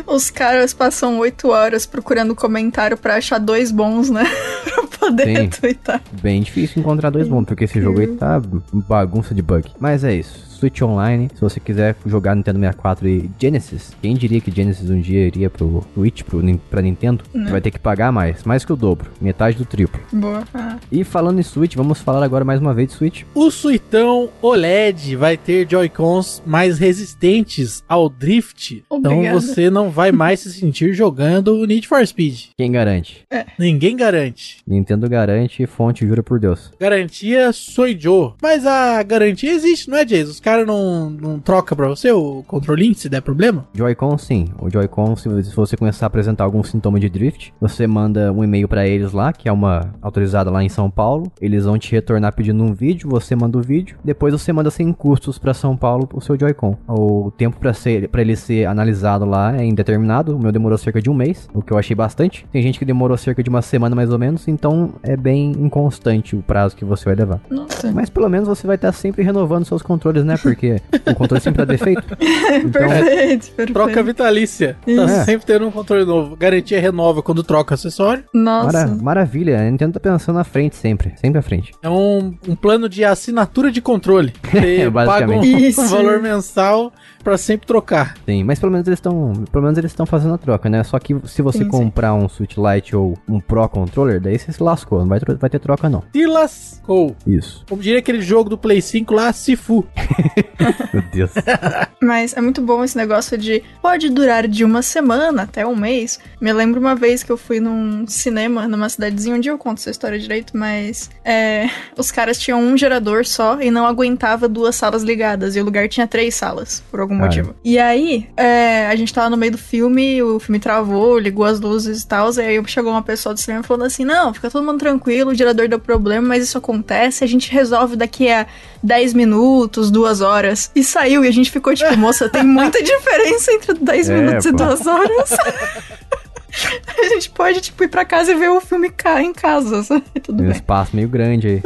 Os 0.05 0.29
caras 0.29 0.73
passam 0.73 1.19
oito 1.19 1.49
horas 1.49 1.85
procurando 1.85 2.35
comentário 2.35 2.97
pra 2.97 3.15
achar 3.15 3.39
dois 3.39 3.71
bons, 3.71 4.09
né? 4.09 4.23
pra 4.63 4.83
poder 4.99 5.25
Sim. 5.25 5.33
retweetar. 5.33 6.01
Bem 6.21 6.41
difícil 6.41 6.81
encontrar 6.81 7.09
dois 7.09 7.27
bons, 7.27 7.45
porque 7.45 7.63
esse 7.63 7.81
jogo 7.81 7.99
aí 7.99 8.07
tá 8.07 8.41
bagunça 8.73 9.33
de 9.33 9.41
bug. 9.41 9.71
Mas 9.79 10.03
é 10.03 10.13
isso. 10.13 10.56
Switch 10.57 10.81
Online, 10.81 11.29
se 11.33 11.41
você 11.41 11.59
quiser 11.59 11.95
jogar 12.05 12.35
Nintendo 12.35 12.59
64 12.59 13.07
e 13.07 13.29
Genesis, 13.39 13.91
quem 14.01 14.15
diria 14.15 14.41
que 14.41 14.51
Genesis 14.51 14.89
um 14.89 14.99
dia 14.99 15.27
iria 15.27 15.49
pro 15.49 15.83
Switch, 15.93 16.23
pro, 16.23 16.41
pra 16.69 16.81
Nintendo, 16.81 17.23
Né. 17.33 17.49
vai 17.51 17.61
ter 17.61 17.71
que 17.71 17.79
pagar 17.79 18.11
mais, 18.11 18.43
mais 18.43 18.65
que 18.65 18.73
o 18.73 18.75
dobro, 18.75 19.09
metade 19.21 19.57
do 19.57 19.65
triplo. 19.65 19.99
Boa. 20.11 20.43
Ah. 20.53 20.77
E 20.91 21.03
falando 21.03 21.39
em 21.39 21.43
Switch, 21.43 21.75
vamos 21.75 21.99
falar 22.01 22.23
agora 22.23 22.43
mais 22.45 22.59
uma 22.59 22.73
vez 22.73 22.89
de 22.89 22.95
Switch. 22.95 23.23
O 23.35 23.49
Suitão 23.51 24.29
OLED 24.41 25.15
vai 25.15 25.37
ter 25.37 25.69
Joy-Cons 25.69 26.41
mais 26.45 26.79
resistentes 26.79 27.83
ao 27.87 28.09
drift. 28.09 28.83
Então 28.91 29.13
Obrigada. 29.13 29.39
você 29.39 29.69
não 29.69 29.89
vai 29.89 30.11
mais 30.11 30.39
se 30.41 30.51
sentir 30.53 30.93
jogando 30.93 31.55
o 31.55 31.65
Need 31.65 31.87
for 31.87 32.05
Speed. 32.05 32.47
Quem 32.57 32.71
garante? 32.71 33.25
Ninguém 33.57 33.95
garante. 33.95 34.57
Nintendo 34.67 35.07
garante, 35.09 35.65
fonte 35.65 36.05
jura 36.07 36.23
por 36.23 36.39
Deus. 36.39 36.71
Garantia 36.79 37.51
sou 37.51 37.87
Joe. 37.97 38.33
Mas 38.41 38.65
a 38.65 39.01
garantia 39.03 39.51
existe, 39.51 39.89
não 39.89 39.97
é, 39.97 40.05
Jason? 40.05 40.33
Os 40.47 40.49
caras 40.49 40.65
não, 40.65 41.09
não 41.09 41.39
trocam 41.39 41.75
pra 41.75 41.89
você 41.89 42.09
o 42.09 42.41
controlinho 42.47 42.95
se 42.95 43.09
der 43.09 43.21
problema? 43.21 43.67
Joy-Con 43.73 44.17
sim. 44.17 44.45
O 44.61 44.69
Joy-Con, 44.69 45.13
se 45.17 45.27
você 45.53 45.75
começar 45.75 46.05
a 46.05 46.07
apresentar 46.07 46.45
algum 46.45 46.63
sintoma 46.63 47.01
de 47.01 47.09
drift, 47.09 47.53
você 47.59 47.85
manda 47.85 48.31
um 48.31 48.41
e-mail 48.45 48.65
pra 48.65 48.87
eles 48.87 49.11
lá, 49.11 49.33
que 49.33 49.49
é 49.49 49.51
uma 49.51 49.93
autorizada 50.01 50.49
lá 50.49 50.63
em 50.63 50.69
São 50.69 50.89
Paulo. 50.89 51.29
Eles 51.41 51.65
vão 51.65 51.77
te 51.77 51.91
retornar 51.91 52.33
pedindo 52.33 52.63
um 52.63 52.73
vídeo, 52.73 53.09
você 53.09 53.35
manda 53.35 53.57
o 53.57 53.61
vídeo. 53.61 53.97
Depois 54.05 54.31
você 54.31 54.53
manda 54.53 54.71
sem 54.71 54.93
custos 54.93 55.37
pra 55.37 55.53
São 55.53 55.75
Paulo 55.75 56.07
o 56.13 56.21
seu 56.21 56.39
Joy-Con. 56.39 56.77
O 56.87 57.29
tempo 57.29 57.59
pra 57.59 57.73
ser 57.73 58.07
para 58.07 58.21
ele 58.21 58.37
ser 58.37 58.67
analisado 58.67 59.25
lá 59.25 59.53
é 59.53 59.65
indeterminado. 59.65 60.33
O 60.33 60.39
meu 60.39 60.53
demorou 60.53 60.77
cerca 60.77 61.01
de 61.01 61.09
um 61.09 61.13
mês, 61.13 61.49
o 61.53 61.61
que 61.61 61.73
eu 61.73 61.77
achei 61.77 61.93
bastante. 61.93 62.47
Tem 62.53 62.61
gente 62.61 62.79
que 62.79 62.85
demorou 62.85 63.17
cerca 63.17 63.43
de 63.43 63.49
uma 63.49 63.61
semana 63.61 63.93
mais 63.97 64.13
ou 64.13 64.17
menos, 64.17 64.47
então 64.47 64.93
é 65.03 65.17
bem 65.17 65.51
inconstante 65.59 66.37
o 66.37 66.41
prazo 66.41 66.73
que 66.73 66.85
você 66.85 67.03
vai 67.03 67.15
levar. 67.15 67.41
Nossa. 67.51 67.91
Mas 67.91 68.09
pelo 68.09 68.29
menos 68.29 68.47
você 68.47 68.65
vai 68.65 68.77
estar 68.77 68.93
sempre 68.93 69.23
renovando 69.23 69.65
seus 69.65 69.81
controles, 69.81 70.23
né? 70.23 70.36
Porque 70.37 70.81
o 71.05 71.15
controle 71.15 71.41
sempre 71.41 71.65
dá 71.65 71.65
defeito. 71.65 72.03
Então, 72.57 72.87
perfeito, 72.89 73.51
perfeito. 73.51 73.73
Troca 73.73 74.03
vitalícia. 74.03 74.77
Tá 74.85 74.91
Isso. 74.91 75.25
sempre 75.25 75.45
tendo 75.45 75.67
um 75.67 75.71
controle 75.71 76.05
novo. 76.05 76.35
Garantia 76.35 76.79
renova 76.79 77.21
quando 77.21 77.43
troca 77.43 77.75
acessório. 77.75 78.23
Nossa. 78.33 78.87
Mara- 78.87 79.01
maravilha, 79.01 79.59
a 79.59 79.69
Nintendo 79.69 79.93
tá 79.93 79.99
pensando 79.99 80.35
na 80.37 80.43
frente 80.43 80.75
sempre, 80.75 81.13
sempre 81.17 81.39
à 81.39 81.41
frente. 81.41 81.71
É 81.81 81.89
um, 81.89 82.35
um 82.47 82.55
plano 82.55 82.87
de 82.89 83.03
assinatura 83.03 83.71
de 83.71 83.81
controle. 83.81 84.33
Você 84.51 84.89
paga 84.91 85.31
um, 85.31 85.41
um 85.41 85.87
valor 85.87 86.21
mensal 86.21 86.91
pra 87.27 87.37
sempre 87.37 87.67
trocar. 87.67 88.15
Sim, 88.25 88.45
mas 88.45 88.57
pelo 88.57 88.71
menos 88.71 88.87
eles 88.87 88.99
estão, 88.99 89.33
pelo 89.51 89.61
menos 89.65 89.77
eles 89.77 89.91
estão 89.91 90.05
fazendo 90.05 90.35
a 90.35 90.37
troca, 90.37 90.69
né? 90.69 90.81
Só 90.85 90.97
que 90.97 91.13
se 91.25 91.41
você 91.41 91.57
Sim, 91.57 91.63
sim. 91.65 91.69
comprar 91.69 92.13
um 92.13 92.29
Switch 92.29 92.55
Lite 92.55 92.95
ou 92.95 93.17
um 93.27 93.41
Pro 93.41 93.67
Controller, 93.67 94.21
daí 94.21 94.39
você 94.39 94.49
se 94.49 94.63
lascou, 94.63 94.99
não 94.99 95.09
vai, 95.09 95.19
vai 95.19 95.49
ter 95.49 95.59
troca 95.59 95.89
não. 95.89 96.01
Se 96.15 96.25
lascou. 96.25 97.13
Isso. 97.27 97.65
Como 97.67 97.81
diria 97.81 97.99
aquele 97.99 98.21
jogo 98.21 98.49
do 98.49 98.57
Play 98.57 98.81
5 98.81 99.13
lá, 99.13 99.33
Sifu. 99.33 99.85
Meu 100.93 101.03
Deus. 101.11 101.31
Mas 102.01 102.31
é 102.37 102.39
muito 102.39 102.61
bom 102.61 102.81
esse 102.81 102.95
negócio 102.95 103.37
de 103.37 103.61
pode 103.81 104.09
durar 104.09 104.47
de 104.47 104.63
uma 104.63 104.81
semana 104.81 105.43
até 105.43 105.67
um 105.67 105.75
mês. 105.75 106.21
Me 106.39 106.53
lembro 106.53 106.79
uma 106.79 106.95
vez 106.95 107.23
que 107.23 107.31
eu 107.31 107.37
fui 107.37 107.59
num 107.59 108.07
cinema 108.07 108.69
numa 108.69 108.87
cidadezinha, 108.87 109.35
um 109.35 109.39
dia 109.39 109.51
eu 109.51 109.57
conto 109.57 109.79
essa 109.79 109.89
história 109.89 110.17
direito, 110.17 110.55
mas 110.55 111.09
é, 111.25 111.69
os 111.97 112.09
caras 112.09 112.39
tinham 112.39 112.61
um 112.61 112.77
gerador 112.77 113.25
só 113.25 113.59
e 113.59 113.69
não 113.69 113.85
aguentava 113.85 114.47
duas 114.47 114.77
salas 114.77 115.03
ligadas. 115.03 115.57
E 115.57 115.59
o 115.59 115.65
lugar 115.65 115.89
tinha 115.89 116.07
três 116.07 116.33
salas, 116.33 116.81
por 116.89 117.01
algum 117.01 117.16
Cara. 117.17 117.25
motivo. 117.29 117.55
E 117.63 117.77
aí, 117.79 118.27
é, 118.37 118.87
a 118.87 118.95
gente 118.95 119.13
tava 119.13 119.29
no 119.29 119.37
meio 119.37 119.51
do 119.51 119.57
filme, 119.57 120.21
o 120.23 120.39
filme 120.39 120.59
travou, 120.59 121.17
ligou 121.19 121.45
as 121.45 121.59
luzes 121.59 122.01
e 122.03 122.07
tal. 122.07 122.31
E 122.33 122.39
aí 122.41 122.63
chegou 122.67 122.91
uma 122.91 123.01
pessoa 123.01 123.33
do 123.33 123.39
cinema 123.39 123.63
falando 123.63 123.85
assim: 123.85 124.05
Não, 124.05 124.33
fica 124.33 124.49
todo 124.49 124.65
mundo 124.65 124.79
tranquilo, 124.79 125.31
o 125.31 125.35
gerador 125.35 125.67
deu 125.67 125.79
problema, 125.79 126.27
mas 126.27 126.43
isso 126.43 126.57
acontece, 126.57 127.23
a 127.23 127.27
gente 127.27 127.51
resolve 127.51 127.95
daqui 127.95 128.29
a 128.29 128.45
10 128.83 129.13
minutos, 129.13 129.89
duas 129.91 130.21
horas. 130.21 130.71
E 130.75 130.83
saiu, 130.83 131.25
e 131.25 131.27
a 131.27 131.31
gente 131.31 131.51
ficou 131.51 131.73
tipo, 131.73 131.95
moça, 131.97 132.29
tem 132.29 132.43
muita 132.47 132.81
diferença 132.81 133.51
entre 133.51 133.73
10 133.73 134.09
É, 134.09 134.15
minutos 134.21 134.45
e 134.45 134.51
pô. 134.51 134.57
duas 134.57 134.85
horas. 134.85 135.31
a 136.97 137.09
gente 137.09 137.29
pode, 137.29 137.61
tipo, 137.61 137.83
ir 137.83 137.87
pra 137.87 138.03
casa 138.05 138.31
e 138.31 138.35
ver 138.35 138.49
o 138.49 138.59
filme 138.59 138.89
cá 138.89 139.21
em 139.21 139.33
casa, 139.33 139.83
sabe? 139.83 140.03
Tudo 140.23 140.37
Tem 140.39 140.47
um 140.47 140.51
espaço 140.51 140.95
meio 140.95 141.07
grande 141.07 141.47
aí. 141.47 141.61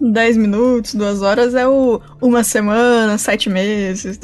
10 0.00 0.36
minutos, 0.36 0.94
duas 0.94 1.22
horas 1.22 1.54
é 1.54 1.66
o 1.66 2.00
uma 2.20 2.44
semana, 2.44 3.16
sete 3.18 3.48
meses. 3.48 4.18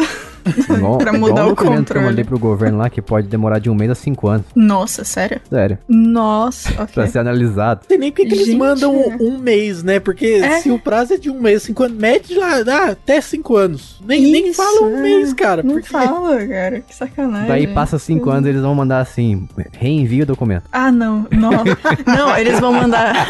Igual, 0.77 0.99
Pra 0.99 1.13
mudar 1.13 1.45
um 1.45 1.47
o 1.47 1.51
documento 1.51 1.57
que 1.57 1.63
eu 1.63 1.77
controle. 1.77 2.07
mandei 2.07 2.25
pro 2.25 2.39
governo 2.39 2.79
lá, 2.79 2.91
que 2.91 3.01
pode 3.03 3.27
demorar 3.29 3.59
de 3.59 3.71
um 3.71 3.75
mês 3.75 3.91
a 3.91 3.95
cinco 3.95 4.29
anos. 4.29 4.47
Nossa, 4.55 5.05
sério? 5.05 5.41
Sério. 5.49 5.79
Nossa, 5.89 6.73
Pra 6.93 7.03
ok. 7.03 7.07
ser 7.09 7.19
analisado. 7.19 7.81
Não 7.83 7.89
sei 7.89 7.99
nem 7.99 8.11
porque 8.11 8.27
que 8.27 8.35
eles 8.35 8.55
mandam 8.55 8.95
um, 8.95 9.17
um 9.21 9.39
mês, 9.39 9.83
né? 9.83 10.01
Porque 10.01 10.27
É. 10.27 10.61
se 10.61 10.71
o 10.71 10.79
prazo 10.79 11.15
é 11.15 11.17
de 11.17 11.31
um 11.31 11.41
mês, 11.41 11.63
cinco 11.63 11.83
anos, 11.85 11.97
mede 11.97 12.35
lá, 12.35 12.63
dá 12.63 12.87
até 12.91 13.21
cinco 13.21 13.57
anos. 13.57 14.01
Nem, 14.07 14.21
nem 14.33 14.53
fala 14.53 14.83
um 14.87 14.99
é. 14.99 15.01
mês, 15.03 15.33
cara. 15.33 15.63
Não 15.63 15.75
porque 15.75 15.89
fala, 15.89 16.47
cara. 16.47 16.81
Que 16.81 16.95
sacanagem. 16.95 17.49
Daí 17.49 17.67
passa 17.67 17.99
cinco 17.99 18.31
anos 18.31 18.49
eles 18.49 18.63
vão 18.63 18.75
mandar 18.75 19.01
assim, 19.01 19.49
reenvia 19.73 20.23
o 20.23 20.27
documento. 20.27 20.65
Ah, 20.73 20.91
não. 20.91 21.27
Não, 21.31 21.51
não 22.07 22.37
eles 22.37 22.59
vão 22.61 22.73
mandar. 22.73 23.27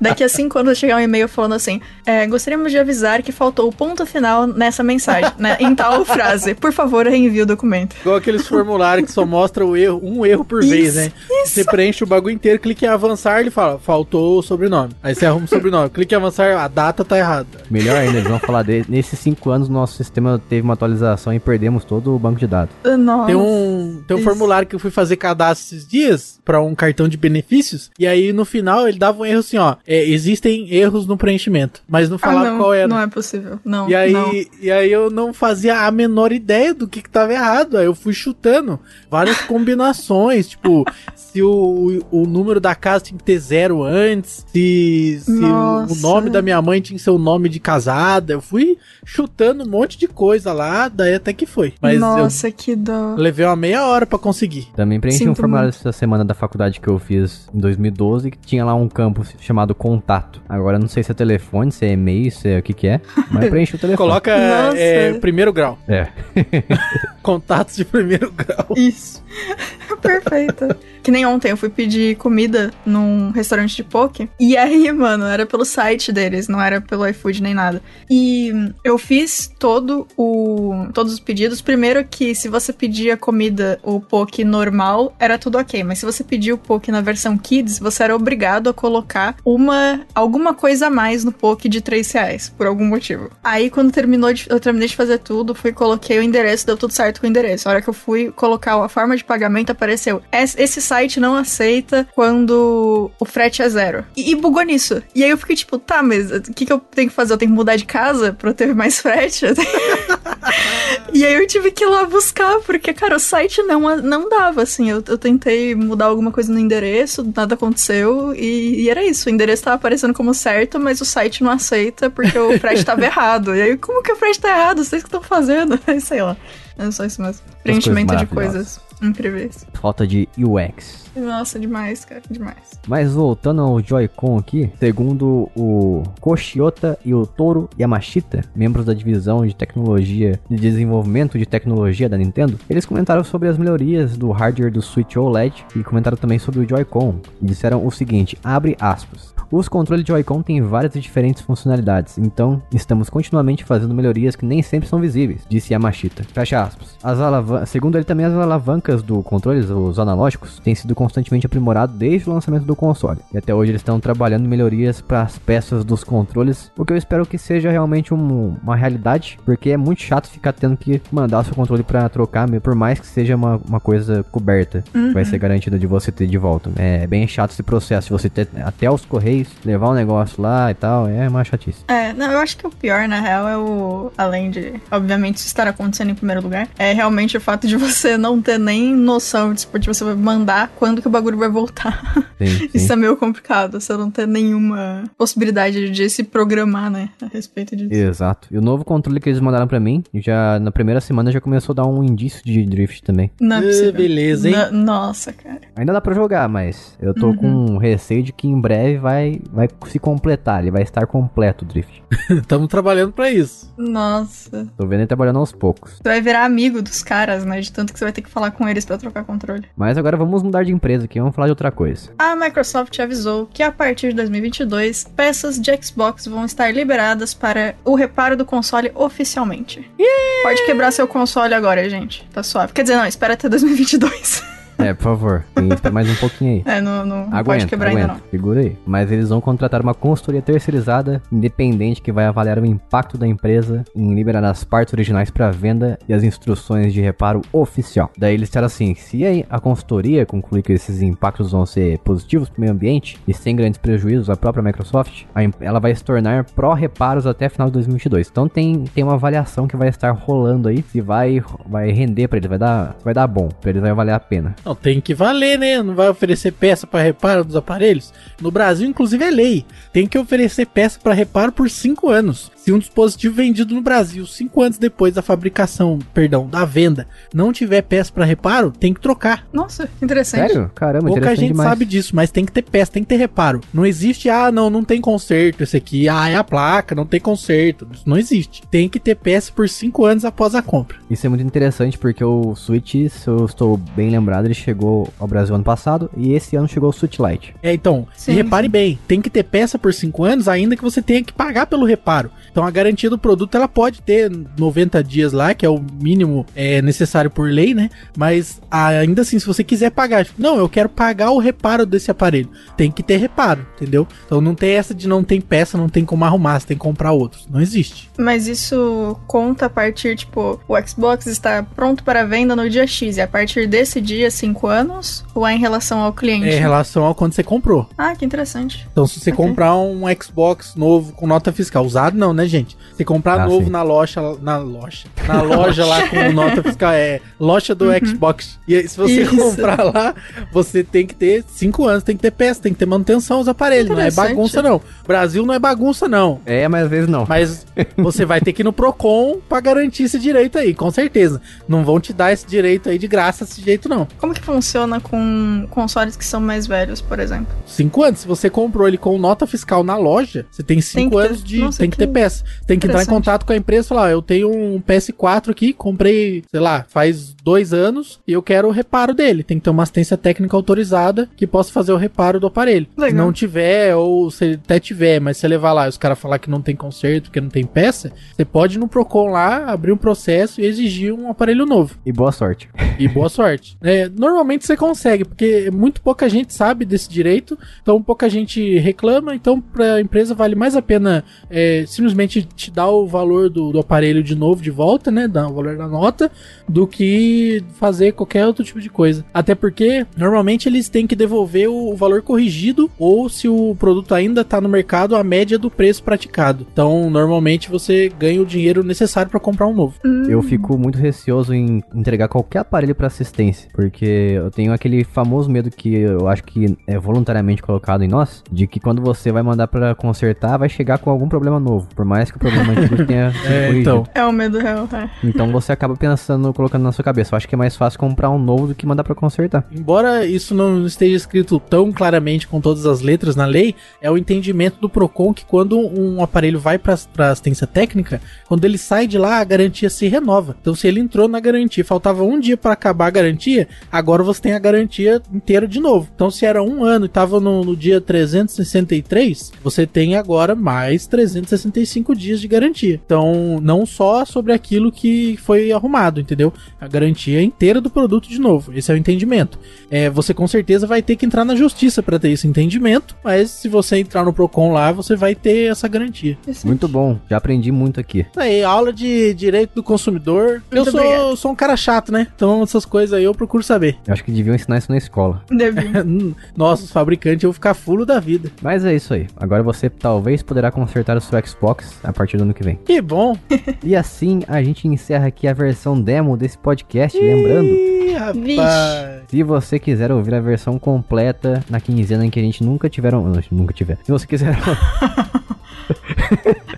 Daqui 0.00 0.22
a 0.24 0.28
cinco 0.28 0.58
anos 0.58 0.68
vai 0.68 0.74
chegar 0.74 0.96
um 0.96 1.00
e-mail 1.00 1.28
falando 1.28 1.54
assim: 1.54 1.80
é, 2.06 2.26
gostaríamos 2.26 2.70
de 2.70 2.78
avisar 2.78 3.22
que 3.22 3.32
faltou 3.32 3.68
o 3.68 3.72
ponto 3.72 4.04
final 4.06 4.46
nessa 4.46 4.82
mensagem, 4.82 5.30
né? 5.38 5.56
Em 5.60 5.74
tal 5.74 6.04
frase. 6.04 6.43
Por 6.52 6.72
favor, 6.72 7.06
reenvie 7.06 7.42
o 7.42 7.46
documento. 7.46 7.96
Igual 8.00 8.16
aqueles 8.16 8.46
formulários 8.46 9.06
que 9.06 9.12
só 9.12 9.24
mostra 9.24 9.64
o 9.64 9.76
erro, 9.76 10.00
um 10.02 10.26
erro 10.26 10.44
por 10.44 10.60
vez, 10.62 10.88
Isso, 10.88 10.96
né? 10.96 11.12
Você 11.46 11.64
preenche 11.64 12.02
o 12.04 12.06
bagulho 12.06 12.34
inteiro, 12.34 12.58
clica 12.58 12.84
em 12.84 12.88
avançar, 12.88 13.40
ele 13.40 13.50
fala, 13.50 13.78
faltou 13.78 14.38
o 14.38 14.42
sobrenome. 14.42 14.92
Aí 15.02 15.14
você 15.14 15.24
arruma 15.24 15.44
o 15.44 15.48
sobrenome, 15.48 15.88
clica 15.90 16.14
em 16.14 16.18
avançar, 16.18 16.56
a 16.58 16.68
data 16.68 17.04
tá 17.04 17.16
errada. 17.16 17.46
Melhor 17.70 17.96
ainda, 17.96 18.18
eles 18.18 18.28
vão 18.28 18.38
falar 18.40 18.62
de, 18.64 18.84
nesses 18.88 19.18
cinco 19.18 19.50
anos 19.50 19.68
nosso 19.68 19.96
sistema 19.96 20.40
teve 20.48 20.62
uma 20.62 20.74
atualização 20.74 21.32
e 21.32 21.38
perdemos 21.38 21.84
todo 21.84 22.14
o 22.14 22.18
banco 22.18 22.38
de 22.40 22.46
dados. 22.46 22.74
Nossa. 22.98 23.26
Tem 23.26 23.36
um, 23.36 24.02
tem 24.06 24.16
um 24.16 24.20
Isso. 24.20 24.28
formulário 24.28 24.66
que 24.66 24.74
eu 24.74 24.80
fui 24.80 24.90
fazer 24.90 25.16
cadastro 25.16 25.76
esses 25.76 25.86
dias 25.88 26.40
pra 26.44 26.60
um 26.60 26.74
cartão 26.74 27.08
de 27.08 27.16
benefícios, 27.16 27.90
e 27.98 28.06
aí 28.06 28.32
no 28.32 28.44
final 28.44 28.88
ele 28.88 28.98
dava 28.98 29.22
um 29.22 29.24
erro 29.26 29.40
assim, 29.40 29.56
ó, 29.58 29.76
é, 29.86 30.04
existem 30.08 30.72
erros 30.74 31.06
no 31.06 31.16
preenchimento, 31.16 31.82
mas 31.88 32.08
não 32.08 32.16
Ah, 32.16 32.18
falava 32.18 32.50
não, 32.50 32.58
qual 32.58 32.74
era. 32.74 32.88
não 32.88 32.98
é 32.98 33.06
possível. 33.06 33.58
Não. 33.64 33.88
E 33.88 33.94
aí, 33.94 34.12
não. 34.12 34.30
e 34.60 34.70
aí 34.70 34.90
eu 34.90 35.10
não 35.10 35.32
fazia 35.32 35.80
a 35.86 35.90
menor 35.90 36.32
ideia 36.34 36.74
do 36.74 36.88
que, 36.88 37.02
que 37.02 37.10
tava 37.10 37.32
errado. 37.32 37.76
Aí 37.76 37.86
eu 37.86 37.94
fui 37.94 38.12
chutando 38.12 38.78
várias 39.10 39.40
combinações, 39.46 40.48
tipo, 40.48 40.84
se 41.14 41.42
o, 41.42 42.02
o, 42.10 42.26
número 42.26 42.60
da 42.60 42.74
casa 42.74 43.04
tinha 43.04 43.18
que 43.18 43.24
ter 43.24 43.38
zero 43.38 43.82
antes, 43.82 44.44
se, 44.48 45.20
se 45.20 45.32
o, 45.32 45.94
nome 46.00 46.30
da 46.30 46.40
minha 46.40 46.60
mãe 46.62 46.80
tinha 46.80 46.96
que 46.96 47.02
ser 47.02 47.10
o 47.10 47.18
nome 47.18 47.48
de 47.48 47.58
casada. 47.60 48.32
Eu 48.32 48.40
fui 48.40 48.78
chutando 49.04 49.64
um 49.64 49.68
monte 49.68 49.98
de 49.98 50.06
coisa 50.06 50.52
lá, 50.52 50.88
daí 50.88 51.14
até 51.14 51.32
que 51.32 51.46
foi. 51.46 51.74
Mas 51.80 51.98
Nossa, 51.98 52.50
que 52.50 52.76
dó. 52.76 53.14
levei 53.16 53.44
uma 53.46 53.56
meia 53.56 53.86
hora 53.86 54.06
pra 54.06 54.18
conseguir. 54.18 54.68
Também 54.76 55.00
preenchi 55.00 55.24
um 55.24 55.28
Sinto 55.28 55.36
formulário 55.36 55.68
muito. 55.68 55.80
essa 55.80 55.92
semana 55.92 56.24
da 56.24 56.34
faculdade 56.34 56.80
que 56.80 56.88
eu 56.88 56.98
fiz 56.98 57.48
em 57.54 57.58
2012 57.58 58.30
que 58.30 58.38
tinha 58.38 58.64
lá 58.64 58.74
um 58.74 58.88
campo 58.88 59.24
chamado 59.40 59.74
contato. 59.74 60.40
Agora 60.48 60.76
eu 60.76 60.80
não 60.80 60.88
sei 60.88 61.02
se 61.02 61.10
é 61.10 61.14
telefone, 61.14 61.72
se 61.72 61.84
é 61.84 61.92
e-mail, 61.92 62.30
se 62.30 62.48
é 62.48 62.58
o 62.58 62.62
que 62.62 62.72
que 62.72 62.86
é, 62.86 63.00
mas 63.30 63.48
preenche 63.48 63.76
o 63.76 63.78
telefone. 63.78 64.08
Coloca 64.08 64.30
é, 64.30 65.12
primeiro 65.14 65.52
grau. 65.52 65.78
É. 65.88 66.08
Contatos 67.22 67.76
de 67.76 67.84
primeiro 67.84 68.30
grau. 68.30 68.68
Isso. 68.76 69.23
Perfeito. 70.00 70.76
Que 71.02 71.10
nem 71.10 71.26
ontem 71.26 71.50
eu 71.50 71.56
fui 71.56 71.68
pedir 71.68 72.16
comida 72.16 72.72
num 72.84 73.30
restaurante 73.30 73.76
de 73.76 73.84
poke. 73.84 74.28
E 74.40 74.56
aí, 74.56 74.90
mano, 74.90 75.26
era 75.26 75.44
pelo 75.44 75.64
site 75.64 76.10
deles, 76.10 76.48
não 76.48 76.60
era 76.60 76.80
pelo 76.80 77.06
iFood 77.06 77.42
nem 77.42 77.52
nada. 77.52 77.82
E 78.10 78.50
eu 78.82 78.96
fiz 78.96 79.52
todo 79.58 80.06
o 80.16 80.86
todos 80.94 81.12
os 81.12 81.20
pedidos. 81.20 81.60
Primeiro 81.60 82.04
que 82.04 82.34
se 82.34 82.48
você 82.48 82.72
pedia 82.72 83.16
comida 83.16 83.78
o 83.82 84.00
poke 84.00 84.44
normal, 84.44 85.14
era 85.18 85.38
tudo 85.38 85.58
ok, 85.58 85.84
mas 85.84 85.98
se 85.98 86.06
você 86.06 86.24
pedia 86.24 86.54
o 86.54 86.58
poke 86.58 86.90
na 86.90 87.00
versão 87.00 87.36
kids, 87.36 87.78
você 87.78 88.02
era 88.04 88.16
obrigado 88.16 88.70
a 88.70 88.74
colocar 88.74 89.36
uma 89.44 90.00
alguma 90.14 90.54
coisa 90.54 90.86
a 90.86 90.90
mais 90.90 91.24
no 91.24 91.32
poke 91.32 91.68
de 91.68 91.80
3 91.80 92.10
reais, 92.12 92.48
por 92.56 92.66
algum 92.66 92.86
motivo. 92.86 93.30
Aí 93.42 93.68
quando 93.68 93.92
terminou 93.92 94.32
de, 94.32 94.46
eu 94.48 94.58
terminei 94.58 94.88
de 94.88 94.96
fazer 94.96 95.18
tudo, 95.18 95.54
fui 95.54 95.72
coloquei 95.72 96.18
o 96.18 96.22
endereço, 96.22 96.66
deu 96.66 96.76
tudo 96.76 96.92
certo 96.92 97.20
com 97.20 97.26
o 97.26 97.30
endereço. 97.30 97.68
A 97.68 97.72
hora 97.72 97.82
que 97.82 97.88
eu 97.88 97.94
fui 97.94 98.30
colocar 98.30 98.82
a 98.82 98.88
forma 98.88 99.16
de 99.16 99.23
pagamento 99.24 99.70
apareceu 99.70 100.22
esse 100.32 100.80
site 100.80 101.20
não 101.20 101.36
aceita 101.36 102.06
quando 102.14 103.10
o 103.18 103.24
frete 103.24 103.62
é 103.62 103.68
zero. 103.68 104.04
E, 104.16 104.32
e 104.32 104.36
bugou 104.36 104.62
nisso. 104.62 105.02
E 105.14 105.22
aí 105.22 105.30
eu 105.30 105.38
fiquei 105.38 105.56
tipo, 105.56 105.78
tá, 105.78 106.02
mas 106.02 106.30
o 106.30 106.40
que, 106.40 106.66
que 106.66 106.72
eu 106.72 106.78
tenho 106.78 107.08
que 107.08 107.14
fazer? 107.14 107.32
Eu 107.32 107.38
tenho 107.38 107.50
que 107.50 107.56
mudar 107.56 107.76
de 107.76 107.84
casa 107.84 108.32
pra 108.32 108.50
eu 108.50 108.54
ter 108.54 108.74
mais 108.74 109.00
frete? 109.00 109.46
e 111.12 111.24
aí 111.24 111.34
eu 111.34 111.46
tive 111.46 111.70
que 111.70 111.84
ir 111.84 111.88
lá 111.88 112.04
buscar, 112.04 112.60
porque, 112.60 112.92
cara, 112.92 113.16
o 113.16 113.20
site 113.20 113.62
não, 113.62 113.96
não 113.98 114.28
dava, 114.28 114.62
assim. 114.62 114.90
Eu, 114.90 115.02
eu 115.06 115.18
tentei 115.18 115.74
mudar 115.74 116.06
alguma 116.06 116.30
coisa 116.30 116.52
no 116.52 116.58
endereço, 116.58 117.30
nada 117.34 117.54
aconteceu, 117.54 118.34
e, 118.34 118.82
e, 118.82 118.90
era 118.90 119.04
isso. 119.04 119.28
O 119.28 119.32
endereço 119.32 119.64
tava 119.64 119.76
aparecendo 119.76 120.14
como 120.14 120.34
certo, 120.34 120.78
mas 120.78 121.00
o 121.00 121.04
site 121.04 121.42
não 121.42 121.50
aceita 121.50 122.10
porque 122.10 122.38
o 122.38 122.58
frete 122.58 122.84
tava 122.84 123.04
errado. 123.04 123.54
E 123.54 123.62
aí, 123.62 123.76
como 123.76 124.02
que 124.02 124.12
o 124.12 124.16
frete 124.16 124.40
tá 124.40 124.50
errado? 124.50 124.84
Vocês 124.84 125.02
que 125.02 125.08
estão 125.08 125.22
fazendo? 125.22 125.78
Sei 126.00 126.22
lá. 126.22 126.36
É 126.76 126.90
só 126.90 127.04
isso 127.04 127.22
mesmo. 127.22 127.40
Preenchimento 127.62 128.16
de 128.16 128.26
coisas 128.26 128.80
incríveis. 129.02 129.66
Falta 129.74 130.06
de 130.06 130.28
UX. 130.38 131.04
Nossa, 131.16 131.58
demais, 131.58 132.04
cara, 132.04 132.22
demais. 132.28 132.80
Mas 132.88 133.12
voltando 133.12 133.60
ao 133.60 133.80
Joy-Con 133.80 134.38
aqui, 134.38 134.70
segundo 134.78 135.48
o 135.56 136.02
Koshiota 136.20 136.98
e 137.04 137.14
o 137.14 137.26
Toro 137.26 137.68
Yamashita, 137.78 138.42
membros 138.54 138.84
da 138.84 138.94
divisão 138.94 139.46
de 139.46 139.54
tecnologia 139.54 140.40
de 140.50 140.56
desenvolvimento 140.56 141.38
de 141.38 141.46
tecnologia 141.46 142.08
da 142.08 142.18
Nintendo, 142.18 142.58
eles 142.68 142.84
comentaram 142.84 143.22
sobre 143.22 143.48
as 143.48 143.56
melhorias 143.56 144.16
do 144.16 144.30
hardware 144.30 144.72
do 144.72 144.82
Switch 144.82 145.16
OLED 145.16 145.64
e 145.76 145.84
comentaram 145.84 146.16
também 146.16 146.38
sobre 146.38 146.60
o 146.60 146.68
Joy-Con. 146.68 147.16
E 147.40 147.46
disseram 147.46 147.86
o 147.86 147.90
seguinte, 147.90 148.36
abre 148.42 148.76
aspas. 148.80 149.32
Os 149.50 149.68
controles 149.68 150.04
Joy-Con 150.04 150.42
têm 150.42 150.60
várias 150.62 150.96
e 150.96 151.00
diferentes 151.00 151.42
funcionalidades, 151.42 152.18
então 152.18 152.60
estamos 152.72 153.08
continuamente 153.08 153.64
fazendo 153.64 153.94
melhorias 153.94 154.34
que 154.34 154.44
nem 154.44 154.62
sempre 154.62 154.88
são 154.88 154.98
visíveis, 154.98 155.42
disse 155.48 155.72
Yamashita. 155.72 156.24
Fecha 156.24 156.60
aspas. 156.60 156.96
As 157.02 157.68
Segundo 157.68 157.96
ele 157.96 158.04
também, 158.04 158.26
as 158.26 158.32
alavancas 158.32 158.83
do 159.02 159.22
controle, 159.22 159.60
os 159.60 159.98
analógicos, 159.98 160.58
têm 160.58 160.74
sido 160.74 160.94
constantemente 160.94 161.46
aprimorados 161.46 161.96
desde 161.96 162.28
o 162.28 162.32
lançamento 162.32 162.64
do 162.64 162.76
console. 162.76 163.20
E 163.32 163.38
até 163.38 163.54
hoje 163.54 163.70
eles 163.70 163.80
estão 163.80 164.00
trabalhando 164.00 164.48
melhorias 164.48 165.00
para 165.00 165.22
as 165.22 165.38
peças 165.38 165.84
dos 165.84 166.04
controles, 166.04 166.70
o 166.76 166.84
que 166.84 166.92
eu 166.92 166.96
espero 166.96 167.26
que 167.26 167.38
seja 167.38 167.70
realmente 167.70 168.12
um, 168.12 168.56
uma 168.62 168.76
realidade, 168.76 169.38
porque 169.44 169.70
é 169.70 169.76
muito 169.76 170.02
chato 170.02 170.28
ficar 170.28 170.52
tendo 170.52 170.76
que 170.76 171.00
mandar 171.10 171.40
o 171.40 171.44
seu 171.44 171.54
controle 171.54 171.82
para 171.82 172.08
trocar, 172.08 172.48
por 172.60 172.74
mais 172.74 172.98
que 173.00 173.06
seja 173.06 173.36
uma, 173.36 173.60
uma 173.66 173.80
coisa 173.80 174.24
coberta, 174.30 174.84
uhum. 174.94 175.12
vai 175.12 175.24
ser 175.24 175.38
garantida 175.38 175.78
de 175.78 175.86
você 175.86 176.12
ter 176.12 176.26
de 176.26 176.38
volta. 176.38 176.70
É 176.76 177.06
bem 177.06 177.26
chato 177.26 177.52
esse 177.52 177.62
processo, 177.62 178.10
você 178.10 178.28
ter 178.28 178.48
até 178.64 178.90
os 178.90 179.04
correios 179.04 179.48
levar 179.64 179.90
um 179.90 179.94
negócio 179.94 180.42
lá 180.42 180.70
e 180.70 180.74
tal, 180.74 181.08
é 181.08 181.28
uma 181.28 181.44
chatice. 181.44 181.84
É, 181.88 182.12
não, 182.12 182.30
eu 182.30 182.38
acho 182.38 182.56
que 182.56 182.66
o 182.66 182.70
pior, 182.70 183.08
na 183.08 183.20
real, 183.20 183.48
é 183.48 183.56
o. 183.56 184.12
Além 184.16 184.50
de, 184.50 184.74
obviamente, 184.90 185.36
isso 185.36 185.46
estar 185.46 185.66
acontecendo 185.66 186.10
em 186.10 186.14
primeiro 186.14 186.42
lugar, 186.42 186.68
é 186.78 186.92
realmente 186.92 187.36
o 187.36 187.40
fato 187.40 187.66
de 187.66 187.76
você 187.78 188.16
não 188.16 188.40
ter 188.40 188.58
nem 188.58 188.73
noção 188.82 189.52
de, 189.52 189.60
tipo, 189.60 189.78
você 189.94 190.04
vai 190.04 190.14
mandar 190.14 190.72
quando 190.76 191.00
que 191.00 191.08
o 191.08 191.10
bagulho 191.10 191.38
vai 191.38 191.48
voltar. 191.48 192.26
Sim, 192.38 192.46
sim. 192.46 192.70
Isso 192.74 192.92
é 192.92 192.96
meio 192.96 193.16
complicado, 193.16 193.80
você 193.80 193.96
não 193.96 194.10
ter 194.10 194.26
nenhuma 194.26 195.04
possibilidade 195.16 195.90
de 195.90 196.10
se 196.10 196.22
programar, 196.22 196.90
né, 196.90 197.10
a 197.22 197.26
respeito 197.26 197.76
disso. 197.76 197.92
Exato. 197.92 198.48
E 198.50 198.58
o 198.58 198.62
novo 198.62 198.84
controle 198.84 199.20
que 199.20 199.28
eles 199.28 199.40
mandaram 199.40 199.66
pra 199.66 199.80
mim, 199.80 200.02
já 200.14 200.58
na 200.58 200.70
primeira 200.70 201.00
semana 201.00 201.30
já 201.30 201.40
começou 201.40 201.72
a 201.72 201.76
dar 201.76 201.86
um 201.86 202.02
indício 202.02 202.42
de 202.44 202.64
drift 202.64 203.02
também. 203.02 203.30
Não 203.40 203.56
é 203.56 203.92
beleza, 203.92 204.48
hein? 204.48 204.56
nossa, 204.72 205.32
cara. 205.32 205.60
Ainda 205.76 205.92
dá 205.92 206.00
pra 206.00 206.14
jogar, 206.14 206.48
mas 206.48 206.96
eu 207.00 207.14
tô 207.14 207.28
uhum. 207.28 207.36
com 207.36 207.78
receio 207.78 208.22
de 208.22 208.32
que 208.32 208.46
em 208.46 208.60
breve 208.60 208.98
vai 208.98 209.40
vai, 209.52 209.68
se 209.86 209.98
completar, 209.98 210.62
ele 210.62 210.70
vai 210.70 210.82
estar 210.82 211.06
completo 211.06 211.64
o 211.64 211.68
drift. 211.68 212.02
Estamos 212.30 212.68
trabalhando 212.68 213.12
para 213.12 213.30
isso. 213.30 213.72
Nossa. 213.76 214.66
Tô 214.76 214.86
vendo 214.86 215.00
ele 215.00 215.06
trabalhando 215.06 215.38
aos 215.38 215.52
poucos. 215.52 215.94
Você 215.94 216.02
vai 216.04 216.20
virar 216.20 216.44
amigo 216.44 216.82
dos 216.82 217.02
caras, 217.02 217.44
né? 217.44 217.60
De 217.60 217.72
tanto 217.72 217.92
que 217.92 217.98
você 217.98 218.04
vai 218.04 218.12
ter 218.12 218.22
que 218.22 218.30
falar 218.30 218.50
com 218.50 218.63
eles 218.68 218.84
para 218.84 218.98
trocar 218.98 219.24
controle. 219.24 219.64
Mas 219.76 219.98
agora 219.98 220.16
vamos 220.16 220.42
mudar 220.42 220.64
de 220.64 220.72
empresa 220.72 221.04
aqui, 221.04 221.18
vamos 221.18 221.34
falar 221.34 221.48
de 221.48 221.52
outra 221.52 221.70
coisa. 221.70 222.10
A 222.18 222.34
Microsoft 222.36 222.98
avisou 222.98 223.46
que 223.52 223.62
a 223.62 223.72
partir 223.72 224.08
de 224.08 224.14
2022, 224.16 225.04
peças 225.16 225.60
de 225.60 225.76
Xbox 225.82 226.26
vão 226.26 226.44
estar 226.44 226.72
liberadas 226.72 227.34
para 227.34 227.74
o 227.84 227.94
reparo 227.94 228.36
do 228.36 228.44
console 228.44 228.90
oficialmente. 228.94 229.90
Yeah! 229.98 230.42
Pode 230.42 230.66
quebrar 230.66 230.90
seu 230.90 231.06
console 231.08 231.54
agora, 231.54 231.88
gente. 231.88 232.26
Tá 232.32 232.42
suave. 232.42 232.72
Quer 232.72 232.82
dizer, 232.82 232.96
não, 232.96 233.06
espera 233.06 233.34
até 233.34 233.48
2022. 233.48 234.42
É, 234.78 234.92
por 234.92 235.02
favor. 235.02 235.44
Espera 235.72 235.92
mais 235.92 236.10
um 236.10 236.14
pouquinho 236.16 236.64
aí. 236.66 236.74
É, 236.76 236.80
não, 236.80 237.04
não 237.06 237.22
aguenta, 237.24 237.44
pode 237.44 237.66
quebrar 237.66 237.90
aguenta, 237.90 238.12
ainda 238.12 238.14
não. 238.14 238.30
Segura 238.30 238.60
aí. 238.60 238.76
Mas 238.86 239.10
eles 239.10 239.28
vão 239.28 239.40
contratar 239.40 239.80
uma 239.80 239.94
consultoria 239.94 240.42
terceirizada, 240.42 241.22
independente, 241.30 242.02
que 242.02 242.12
vai 242.12 242.26
avaliar 242.26 242.58
o 242.58 242.66
impacto 242.66 243.16
da 243.16 243.26
empresa 243.26 243.84
em 243.94 244.14
liberar 244.14 244.44
as 244.44 244.64
partes 244.64 244.92
originais 244.92 245.30
para 245.30 245.50
venda 245.50 245.98
e 246.08 246.12
as 246.12 246.22
instruções 246.22 246.92
de 246.92 247.00
reparo 247.00 247.42
oficial. 247.52 248.10
Daí 248.18 248.34
eles 248.34 248.48
disseram 248.48 248.66
assim, 248.66 248.94
se 248.94 249.24
a 249.48 249.60
consultoria 249.60 250.26
concluir 250.26 250.62
que 250.62 250.72
esses 250.72 251.02
impactos 251.02 251.52
vão 251.52 251.64
ser 251.64 251.98
positivos 251.98 252.48
para 252.48 252.58
o 252.58 252.60
meio 252.60 252.72
ambiente 252.72 253.18
e 253.26 253.32
sem 253.32 253.54
grandes 253.54 253.78
prejuízos 253.78 254.28
à 254.28 254.36
própria 254.36 254.62
Microsoft, 254.62 255.24
ela 255.60 255.80
vai 255.80 255.94
se 255.94 256.04
tornar 256.04 256.44
pró-reparos 256.44 257.26
até 257.26 257.48
final 257.48 257.68
de 257.68 257.74
2022. 257.74 258.28
Então 258.30 258.48
tem, 258.48 258.84
tem 258.94 259.04
uma 259.04 259.14
avaliação 259.14 259.66
que 259.66 259.76
vai 259.76 259.88
estar 259.88 260.10
rolando 260.10 260.68
aí, 260.68 260.82
se 260.82 261.00
vai, 261.00 261.42
vai 261.66 261.90
render 261.90 262.28
para 262.28 262.38
eles, 262.38 262.48
vai 262.48 262.58
dar, 262.58 262.96
vai 263.04 263.14
dar 263.14 263.26
bom, 263.26 263.48
para 263.48 263.70
eles 263.70 263.82
vai 263.82 263.92
valer 263.92 264.12
a 264.12 264.20
pena. 264.20 264.54
Não, 264.64 264.74
tem 264.74 265.00
que 265.00 265.14
valer, 265.14 265.58
né? 265.58 265.82
Não 265.82 265.94
vai 265.94 266.08
oferecer 266.08 266.52
peça 266.52 266.86
para 266.86 267.02
reparo 267.02 267.44
dos 267.44 267.56
aparelhos. 267.56 268.12
No 268.40 268.50
Brasil, 268.50 268.88
inclusive, 268.88 269.24
é 269.24 269.30
lei. 269.30 269.64
Tem 269.92 270.06
que 270.06 270.18
oferecer 270.18 270.66
peça 270.66 270.98
para 271.02 271.12
reparo 271.12 271.52
por 271.52 271.68
5 271.68 272.08
anos. 272.08 272.50
Se 272.56 272.72
um 272.72 272.78
dispositivo 272.78 273.34
vendido 273.34 273.74
no 273.74 273.82
Brasil 273.82 274.26
5 274.26 274.62
anos 274.62 274.78
depois 274.78 275.12
da 275.12 275.20
fabricação, 275.20 275.98
perdão, 276.14 276.46
da 276.48 276.64
venda, 276.64 277.06
não 277.32 277.52
tiver 277.52 277.82
peça 277.82 278.10
para 278.10 278.24
reparo, 278.24 278.70
tem 278.70 278.94
que 278.94 279.00
trocar. 279.00 279.46
Nossa, 279.52 279.86
interessante. 280.00 280.52
Sério? 280.52 280.70
Caramba, 280.74 281.08
Pouca 281.08 281.36
gente 281.36 281.48
demais. 281.48 281.68
sabe 281.68 281.84
disso, 281.84 282.16
mas 282.16 282.30
tem 282.30 282.42
que 282.44 282.52
ter 282.52 282.62
peça, 282.62 282.92
tem 282.92 283.02
que 283.02 283.08
ter 283.10 283.16
reparo. 283.16 283.60
Não 283.72 283.84
existe, 283.84 284.30
ah, 284.30 284.50
não, 284.50 284.70
não 284.70 284.82
tem 284.82 284.98
conserto 284.98 285.62
esse 285.62 285.76
aqui, 285.76 286.08
ah, 286.08 286.26
é 286.30 286.36
a 286.36 286.42
placa, 286.44 286.94
não 286.94 287.04
tem 287.04 287.20
conserto. 287.20 287.86
Isso 287.92 288.08
não 288.08 288.16
existe. 288.16 288.62
Tem 288.70 288.88
que 288.88 288.98
ter 288.98 289.16
peça 289.16 289.52
por 289.52 289.68
5 289.68 290.04
anos 290.06 290.24
após 290.24 290.54
a 290.54 290.62
compra. 290.62 290.96
Isso 291.10 291.26
é 291.26 291.28
muito 291.28 291.44
interessante 291.44 291.98
porque 291.98 292.24
o 292.24 292.54
Switch, 292.56 292.94
se 293.10 293.28
eu 293.28 293.44
estou 293.44 293.76
bem 293.76 294.08
lembrado, 294.08 294.46
ele 294.54 294.60
chegou 294.60 295.12
ao 295.18 295.26
Brasil 295.26 295.54
ano 295.54 295.64
passado 295.64 296.08
e 296.16 296.32
esse 296.32 296.56
ano 296.56 296.68
chegou 296.68 296.88
o 296.88 296.92
Switch 296.92 297.18
Lite. 297.18 297.54
É, 297.62 297.74
então, 297.74 298.06
sim, 298.16 298.32
e 298.32 298.34
repare 298.36 298.68
sim. 298.68 298.70
bem, 298.70 298.98
tem 299.06 299.20
que 299.20 299.28
ter 299.28 299.42
peça 299.42 299.78
por 299.78 299.92
5 299.92 300.24
anos, 300.24 300.48
ainda 300.48 300.76
que 300.76 300.82
você 300.82 301.02
tenha 301.02 301.22
que 301.22 301.32
pagar 301.32 301.66
pelo 301.66 301.84
reparo. 301.84 302.30
Então 302.50 302.64
a 302.64 302.70
garantia 302.70 303.10
do 303.10 303.18
produto 303.18 303.56
ela 303.56 303.66
pode 303.66 304.00
ter 304.00 304.30
90 304.56 305.02
dias 305.02 305.32
lá, 305.32 305.52
que 305.52 305.66
é 305.66 305.68
o 305.68 305.84
mínimo 306.00 306.46
é, 306.54 306.80
necessário 306.80 307.30
por 307.30 307.48
lei, 307.48 307.74
né? 307.74 307.90
Mas 308.16 308.62
ainda 308.70 309.22
assim, 309.22 309.38
se 309.38 309.46
você 309.46 309.64
quiser 309.64 309.90
pagar, 309.90 310.24
tipo, 310.24 310.40
não, 310.40 310.56
eu 310.56 310.68
quero 310.68 310.88
pagar 310.88 311.32
o 311.32 311.38
reparo 311.38 311.84
desse 311.84 312.10
aparelho, 312.10 312.48
tem 312.76 312.90
que 312.90 313.02
ter 313.02 313.16
reparo, 313.16 313.66
entendeu? 313.76 314.06
Então 314.24 314.40
não 314.40 314.54
tem 314.54 314.70
essa 314.70 314.94
de 314.94 315.08
não 315.08 315.24
tem 315.24 315.40
peça, 315.40 315.76
não 315.76 315.88
tem 315.88 316.04
como 316.04 316.24
arrumar, 316.24 316.60
você 316.60 316.68
tem 316.68 316.76
que 316.76 316.82
comprar 316.82 317.12
outros. 317.12 317.48
Não 317.50 317.60
existe. 317.60 318.10
Mas 318.16 318.46
isso 318.46 319.18
conta 319.26 319.66
a 319.66 319.70
partir, 319.70 320.16
tipo, 320.16 320.60
o 320.68 320.80
Xbox 320.86 321.26
está 321.26 321.62
pronto 321.62 322.04
para 322.04 322.24
venda 322.24 322.54
no 322.54 322.70
dia 322.70 322.86
X, 322.86 323.16
e 323.16 323.20
a 323.20 323.26
partir 323.26 323.66
desse 323.66 324.00
dia, 324.00 324.30
5 324.46 324.66
anos, 324.66 325.24
ou 325.34 325.46
é 325.46 325.54
em 325.54 325.58
relação 325.58 326.00
ao 326.00 326.12
cliente? 326.12 326.48
É 326.48 326.56
em 326.56 326.60
relação 326.60 327.04
ao 327.04 327.14
quando 327.14 327.32
você 327.32 327.42
comprou. 327.42 327.88
Ah, 327.96 328.14
que 328.14 328.24
interessante. 328.24 328.86
Então 328.92 329.06
se 329.06 329.20
você 329.20 329.32
okay. 329.32 329.46
comprar 329.46 329.76
um 329.76 330.02
Xbox 330.20 330.74
novo 330.74 331.12
com 331.12 331.26
nota 331.26 331.52
fiscal, 331.52 331.84
usado 331.84 332.16
não, 332.16 332.32
né, 332.32 332.46
gente? 332.46 332.76
Se 332.96 333.04
comprar 333.04 333.40
ah, 333.40 333.46
novo 333.46 333.66
sim. 333.66 333.70
na 333.70 333.82
loja, 333.82 334.20
na 334.40 334.56
loja, 334.58 335.06
na 335.26 335.42
loja 335.42 335.84
lá 335.84 336.08
com 336.08 336.16
nota 336.32 336.62
fiscal, 336.62 336.92
é 336.92 337.20
loja 337.40 337.74
do 337.74 337.86
uhum. 337.86 338.06
Xbox. 338.06 338.58
E 338.68 338.76
aí, 338.76 338.88
se 338.88 338.96
você 338.96 339.22
Isso. 339.22 339.36
comprar 339.36 339.82
lá, 339.82 340.14
você 340.52 340.84
tem 340.84 341.06
que 341.06 341.14
ter 341.14 341.44
5 341.46 341.86
anos, 341.86 342.02
tem 342.04 342.16
que 342.16 342.22
ter 342.22 342.30
peça, 342.30 342.62
tem 342.62 342.72
que 342.72 342.78
ter 342.78 342.86
manutenção 342.86 343.38
dos 343.38 343.48
aparelhos. 343.48 343.90
Não 343.90 344.00
é 344.00 344.10
bagunça, 344.10 344.62
não. 344.62 344.80
Brasil 345.06 345.44
não 345.44 345.54
é 345.54 345.58
bagunça, 345.58 346.08
não. 346.08 346.40
É, 346.44 346.68
mas 346.68 346.84
às 346.84 346.90
vezes 346.90 347.08
não. 347.08 347.26
Mas 347.28 347.66
você 347.96 348.24
vai 348.24 348.40
ter 348.40 348.52
que 348.52 348.62
ir 348.62 348.64
no 348.64 348.72
Procon 348.72 349.38
pra 349.48 349.60
garantir 349.60 350.04
esse 350.04 350.18
direito 350.18 350.58
aí, 350.58 350.74
com 350.74 350.90
certeza. 350.90 351.40
Não 351.66 351.84
vão 351.84 351.98
te 351.98 352.12
dar 352.12 352.32
esse 352.32 352.46
direito 352.46 352.88
aí 352.88 352.98
de 352.98 353.06
graça 353.06 353.44
desse 353.44 353.60
jeito, 353.60 353.88
não. 353.88 354.06
Como 354.18 354.33
que 354.34 354.40
funciona 354.42 355.00
com 355.00 355.66
consoles 355.70 356.16
que 356.16 356.24
são 356.24 356.40
mais 356.40 356.66
velhos, 356.66 357.00
por 357.00 357.18
exemplo? 357.18 357.54
Cinco 357.66 358.02
anos. 358.02 358.20
Se 358.20 358.26
você 358.28 358.50
comprou 358.50 358.86
ele 358.88 358.98
com 358.98 359.16
nota 359.18 359.46
fiscal 359.46 359.82
na 359.84 359.96
loja, 359.96 360.44
você 360.50 360.62
tem 360.62 360.80
cinco 360.80 361.16
ter- 361.20 361.26
anos 361.26 361.42
de. 361.44 361.58
Nossa, 361.58 361.78
tem 361.78 361.88
que 361.88 361.96
que 361.96 362.04
ter 362.06 362.12
peça. 362.12 362.44
Tem 362.66 362.78
que 362.78 362.86
entrar 362.86 363.02
em 363.02 363.06
contato 363.06 363.46
com 363.46 363.52
a 363.52 363.56
empresa 363.56 363.86
e 363.86 363.88
falar: 363.88 364.02
"Ó, 364.02 364.08
eu 364.08 364.20
tenho 364.22 364.50
um 364.50 364.80
PS4 364.80 365.50
aqui, 365.50 365.72
comprei, 365.72 366.42
sei 366.50 366.60
lá, 366.60 366.84
faz 366.88 367.34
dois 367.42 367.72
anos 367.72 368.20
e 368.26 368.32
eu 368.32 368.42
quero 368.42 368.68
o 368.68 368.70
reparo 368.72 369.14
dele. 369.14 369.42
Tem 369.42 369.58
que 369.58 369.64
ter 369.64 369.70
uma 369.70 369.82
assistência 369.84 370.16
técnica 370.16 370.56
autorizada 370.56 371.28
que 371.36 371.46
possa 371.46 371.72
fazer 371.72 371.92
o 371.92 371.96
reparo 371.96 372.40
do 372.40 372.46
aparelho. 372.46 372.86
Se 372.94 373.00
Legal. 373.00 373.24
não 373.26 373.32
tiver, 373.32 373.94
ou 373.94 374.30
se 374.30 374.58
até 374.64 374.80
tiver, 374.80 375.20
mas 375.20 375.36
se 375.36 375.42
você 375.42 375.48
levar 375.48 375.72
lá 375.72 375.86
e 375.86 375.88
os 375.88 375.96
caras 375.98 376.18
falar 376.18 376.38
que 376.38 376.50
não 376.50 376.60
tem 376.60 376.74
conserto, 376.74 377.30
que 377.30 377.40
não 377.40 377.48
tem 377.48 377.64
peça, 377.64 378.12
você 378.34 378.44
pode 378.44 378.76
ir 378.76 378.80
no 378.80 378.88
Procon 378.88 379.28
lá, 379.30 379.66
abrir 379.70 379.92
um 379.92 379.96
processo 379.96 380.60
e 380.60 380.64
exigir 380.66 381.12
um 381.12 381.28
aparelho 381.30 381.64
novo. 381.66 381.96
E 382.04 382.12
boa 382.12 382.32
sorte. 382.32 382.68
E 382.98 383.06
boa 383.06 383.28
sorte. 383.28 383.76
É, 383.82 384.08
normalmente 384.24 384.66
você 384.66 384.76
consegue, 384.76 385.24
porque 385.24 385.70
muito 385.70 386.00
pouca 386.00 386.28
gente 386.28 386.54
sabe 386.54 386.84
desse 386.84 387.08
direito, 387.08 387.58
então 387.82 388.02
pouca 388.02 388.28
gente 388.28 388.78
reclama, 388.78 389.34
então 389.34 389.60
para 389.60 389.94
a 389.94 390.00
empresa 390.00 390.34
vale 390.34 390.54
mais 390.54 390.74
a 390.76 390.82
pena 390.82 391.24
é, 391.50 391.84
simplesmente 391.86 392.42
te 392.42 392.70
dar 392.70 392.88
o 392.88 393.06
valor 393.06 393.50
do, 393.50 393.72
do 393.72 393.78
aparelho 393.78 394.22
de 394.22 394.34
novo, 394.34 394.62
de 394.62 394.70
volta, 394.70 395.10
né? 395.10 395.28
Dar 395.28 395.48
o 395.48 395.54
valor 395.54 395.76
da 395.76 395.88
nota, 395.88 396.30
do 396.68 396.86
que 396.86 397.62
fazer 397.74 398.12
qualquer 398.12 398.46
outro 398.46 398.64
tipo 398.64 398.80
de 398.80 398.88
coisa. 398.88 399.24
Até 399.32 399.54
porque 399.54 400.06
normalmente 400.16 400.68
eles 400.68 400.88
têm 400.88 401.06
que 401.06 401.16
devolver 401.16 401.68
o, 401.68 401.92
o 401.92 401.96
valor 401.96 402.22
corrigido, 402.22 402.90
ou 402.98 403.28
se 403.28 403.48
o 403.48 403.76
produto 403.78 404.14
ainda 404.14 404.40
está 404.40 404.60
no 404.60 404.68
mercado, 404.68 405.16
a 405.16 405.24
média 405.24 405.58
do 405.58 405.70
preço 405.70 406.02
praticado. 406.02 406.66
Então 406.72 407.10
normalmente 407.10 407.70
você 407.70 408.10
ganha 408.18 408.40
o 408.40 408.46
dinheiro 408.46 408.82
necessário 408.82 409.30
para 409.30 409.40
comprar 409.40 409.66
um 409.66 409.74
novo. 409.74 409.94
Eu 410.28 410.42
fico 410.42 410.78
muito 410.78 410.98
receoso 410.98 411.54
em 411.54 411.82
entregar 411.94 412.28
qualquer 412.28 412.60
aparelho 412.60 412.94
pra 412.94 413.06
assistência, 413.06 413.68
porque 413.72 414.13
eu 414.14 414.50
tenho 414.50 414.72
aquele 414.72 415.04
famoso 415.04 415.50
medo 415.50 415.70
que 415.70 415.94
eu 415.94 416.28
acho 416.28 416.44
que 416.44 416.76
é 416.86 416.98
voluntariamente 416.98 417.62
colocado 417.62 418.02
em 418.02 418.08
nós, 418.08 418.42
de 418.50 418.66
que 418.66 418.80
quando 418.80 419.02
você 419.02 419.30
vai 419.30 419.42
mandar 419.42 419.68
pra 419.68 419.94
consertar, 419.94 420.56
vai 420.56 420.68
chegar 420.68 420.98
com 420.98 421.10
algum 421.10 421.28
problema 421.28 421.58
novo, 421.60 421.88
por 421.94 422.04
mais 422.04 422.30
que 422.30 422.36
o 422.36 422.40
problema 422.40 422.72
antigo 422.72 423.04
tenha 423.06 423.32
É, 423.44 423.70
então. 423.70 424.04
É 424.14 424.24
o 424.24 424.32
medo 424.32 424.58
real, 424.58 424.88
é. 424.92 425.08
Então 425.22 425.50
você 425.50 425.72
acaba 425.72 425.96
pensando, 425.96 426.52
colocando 426.52 426.82
na 426.82 426.92
sua 426.92 427.04
cabeça. 427.04 427.34
Eu 427.34 427.36
acho 427.36 427.48
que 427.48 427.54
é 427.54 427.58
mais 427.58 427.76
fácil 427.76 427.98
comprar 427.98 428.30
um 428.30 428.38
novo 428.38 428.68
do 428.68 428.74
que 428.74 428.86
mandar 428.86 429.04
pra 429.04 429.14
consertar. 429.14 429.66
Embora 429.72 430.24
isso 430.24 430.54
não 430.54 430.86
esteja 430.86 431.16
escrito 431.16 431.60
tão 431.60 431.92
claramente 431.92 432.46
com 432.46 432.60
todas 432.60 432.86
as 432.86 433.00
letras 433.00 433.36
na 433.36 433.44
lei, 433.44 433.74
é 434.00 434.10
o 434.10 434.16
entendimento 434.16 434.80
do 434.80 434.88
Procon 434.88 435.32
que 435.32 435.44
quando 435.44 435.78
um 435.78 436.22
aparelho 436.22 436.58
vai 436.58 436.78
para 436.78 436.94
assistência 437.30 437.66
técnica, 437.66 438.20
quando 438.46 438.64
ele 438.64 438.78
sai 438.78 439.06
de 439.06 439.18
lá, 439.18 439.38
a 439.38 439.44
garantia 439.44 439.90
se 439.90 440.06
renova. 440.08 440.56
Então, 440.60 440.74
se 440.74 440.86
ele 440.86 441.00
entrou 441.00 441.28
na 441.28 441.40
garantia, 441.40 441.84
faltava 441.84 442.22
um 442.22 442.38
dia 442.38 442.56
para 442.56 442.72
acabar 442.72 443.06
a 443.06 443.10
garantia, 443.10 443.68
agora 443.90 444.03
você 444.22 444.40
tem 444.40 444.52
a 444.52 444.58
garantia 444.58 445.20
inteira 445.32 445.66
de 445.66 445.80
novo. 445.80 446.08
Então, 446.14 446.30
se 446.30 446.44
era 446.44 446.62
um 446.62 446.84
ano 446.84 447.04
e 447.04 447.08
estava 447.08 447.40
no, 447.40 447.64
no 447.64 447.76
dia 447.76 448.00
363, 448.00 449.52
você 449.62 449.86
tem 449.86 450.16
agora 450.16 450.54
mais 450.54 451.06
365 451.06 452.14
dias 452.14 452.40
de 452.40 452.48
garantia. 452.48 453.00
Então, 453.04 453.58
não 453.62 453.86
só 453.86 454.24
sobre 454.24 454.52
aquilo 454.52 454.92
que 454.92 455.36
foi 455.38 455.72
arrumado, 455.72 456.20
entendeu? 456.20 456.52
A 456.80 456.86
garantia 456.88 457.42
inteira 457.42 457.80
do 457.80 457.90
produto 457.90 458.28
de 458.28 458.38
novo. 458.38 458.72
Esse 458.76 458.90
é 458.90 458.94
o 458.94 458.98
entendimento. 458.98 459.58
É, 459.90 460.08
você 460.10 460.32
com 460.34 460.46
certeza 460.46 460.86
vai 460.86 461.02
ter 461.02 461.16
que 461.16 461.26
entrar 461.26 461.44
na 461.44 461.56
justiça 461.56 462.02
para 462.02 462.18
ter 462.18 462.30
esse 462.30 462.46
entendimento, 462.46 463.16
mas 463.22 463.50
se 463.50 463.68
você 463.68 463.98
entrar 463.98 464.24
no 464.24 464.32
Procon 464.32 464.72
lá, 464.72 464.92
você 464.92 465.16
vai 465.16 465.34
ter 465.34 465.70
essa 465.70 465.88
garantia. 465.88 466.36
Muito 466.64 466.88
bom, 466.88 467.18
já 467.28 467.36
aprendi 467.36 467.70
muito 467.70 468.00
aqui. 468.00 468.26
Isso 468.30 468.40
aí, 468.40 468.62
aula 468.62 468.92
de 468.92 469.34
direito 469.34 469.74
do 469.74 469.82
consumidor. 469.82 470.62
eu 470.70 470.76
Muito 470.76 470.90
sou, 470.90 471.00
obrigado. 471.00 471.36
sou 471.36 471.52
um 471.52 471.54
cara 471.54 471.76
chato, 471.76 472.12
né? 472.12 472.26
Então 472.34 472.62
essas 472.62 472.84
coisas 472.84 473.12
aí 473.12 473.24
eu 473.24 473.34
procuro 473.34 473.62
saber. 473.62 473.93
Eu 474.06 474.12
acho 474.12 474.24
que 474.24 474.32
deviam 474.32 474.54
ensinar 474.54 474.78
isso 474.78 474.90
na 474.90 474.98
escola. 474.98 475.42
Devia. 475.48 476.04
Nossa, 476.56 476.84
os 476.84 476.90
fabricantes 476.92 477.42
vou 477.42 477.52
ficar 477.52 477.74
fulo 477.74 478.04
da 478.06 478.20
vida. 478.20 478.50
Mas 478.62 478.84
é 478.84 478.94
isso 478.94 479.14
aí. 479.14 479.26
Agora 479.36 479.62
você 479.62 479.88
talvez 479.90 480.42
poderá 480.42 480.70
consertar 480.70 481.16
o 481.16 481.20
seu 481.20 481.38
Xbox 481.46 481.98
a 482.02 482.12
partir 482.12 482.36
do 482.36 482.42
ano 482.44 482.54
que 482.54 482.62
vem. 482.62 482.76
Que 482.84 483.00
bom. 483.00 483.36
E 483.82 483.94
assim 483.96 484.40
a 484.48 484.62
gente 484.62 484.86
encerra 484.88 485.26
aqui 485.26 485.46
a 485.48 485.52
versão 485.52 486.00
demo 486.00 486.36
desse 486.36 486.58
podcast. 486.58 487.18
Lembrando, 487.18 487.68
Ih, 487.68 488.12
rapaz. 488.14 489.22
se 489.28 489.42
você 489.42 489.78
quiser 489.78 490.12
ouvir 490.12 490.34
a 490.34 490.40
versão 490.40 490.78
completa 490.78 491.62
na 491.68 491.80
quinzena 491.80 492.24
em 492.26 492.30
que 492.30 492.38
a 492.40 492.42
gente 492.42 492.62
nunca 492.62 492.88
tiver. 492.88 493.12
não, 493.12 493.24
Nunca 493.50 493.72
tiver. 493.74 493.98
Se 494.02 494.12
você 494.12 494.26
quiser. 494.26 494.56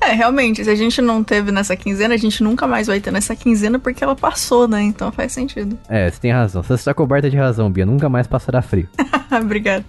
É, 0.00 0.12
realmente, 0.12 0.62
se 0.62 0.70
a 0.70 0.74
gente 0.74 1.02
não 1.02 1.24
teve 1.24 1.50
nessa 1.50 1.74
quinzena, 1.74 2.14
a 2.14 2.16
gente 2.16 2.42
nunca 2.42 2.66
mais 2.66 2.86
vai 2.86 3.00
ter 3.00 3.10
nessa 3.10 3.34
quinzena 3.34 3.78
porque 3.78 4.04
ela 4.04 4.14
passou, 4.14 4.68
né? 4.68 4.82
Então 4.82 5.10
faz 5.10 5.32
sentido. 5.32 5.76
é, 5.88 6.10
você 6.10 6.20
tem 6.20 6.32
razão. 6.32 6.62
Você 6.62 6.74
está 6.74 6.94
coberta 6.94 7.28
de 7.28 7.36
razão, 7.36 7.70
Bia. 7.70 7.84
Nunca 7.84 8.08
mais 8.08 8.26
passará 8.26 8.62
frio. 8.62 8.88
Obrigada. 9.30 9.84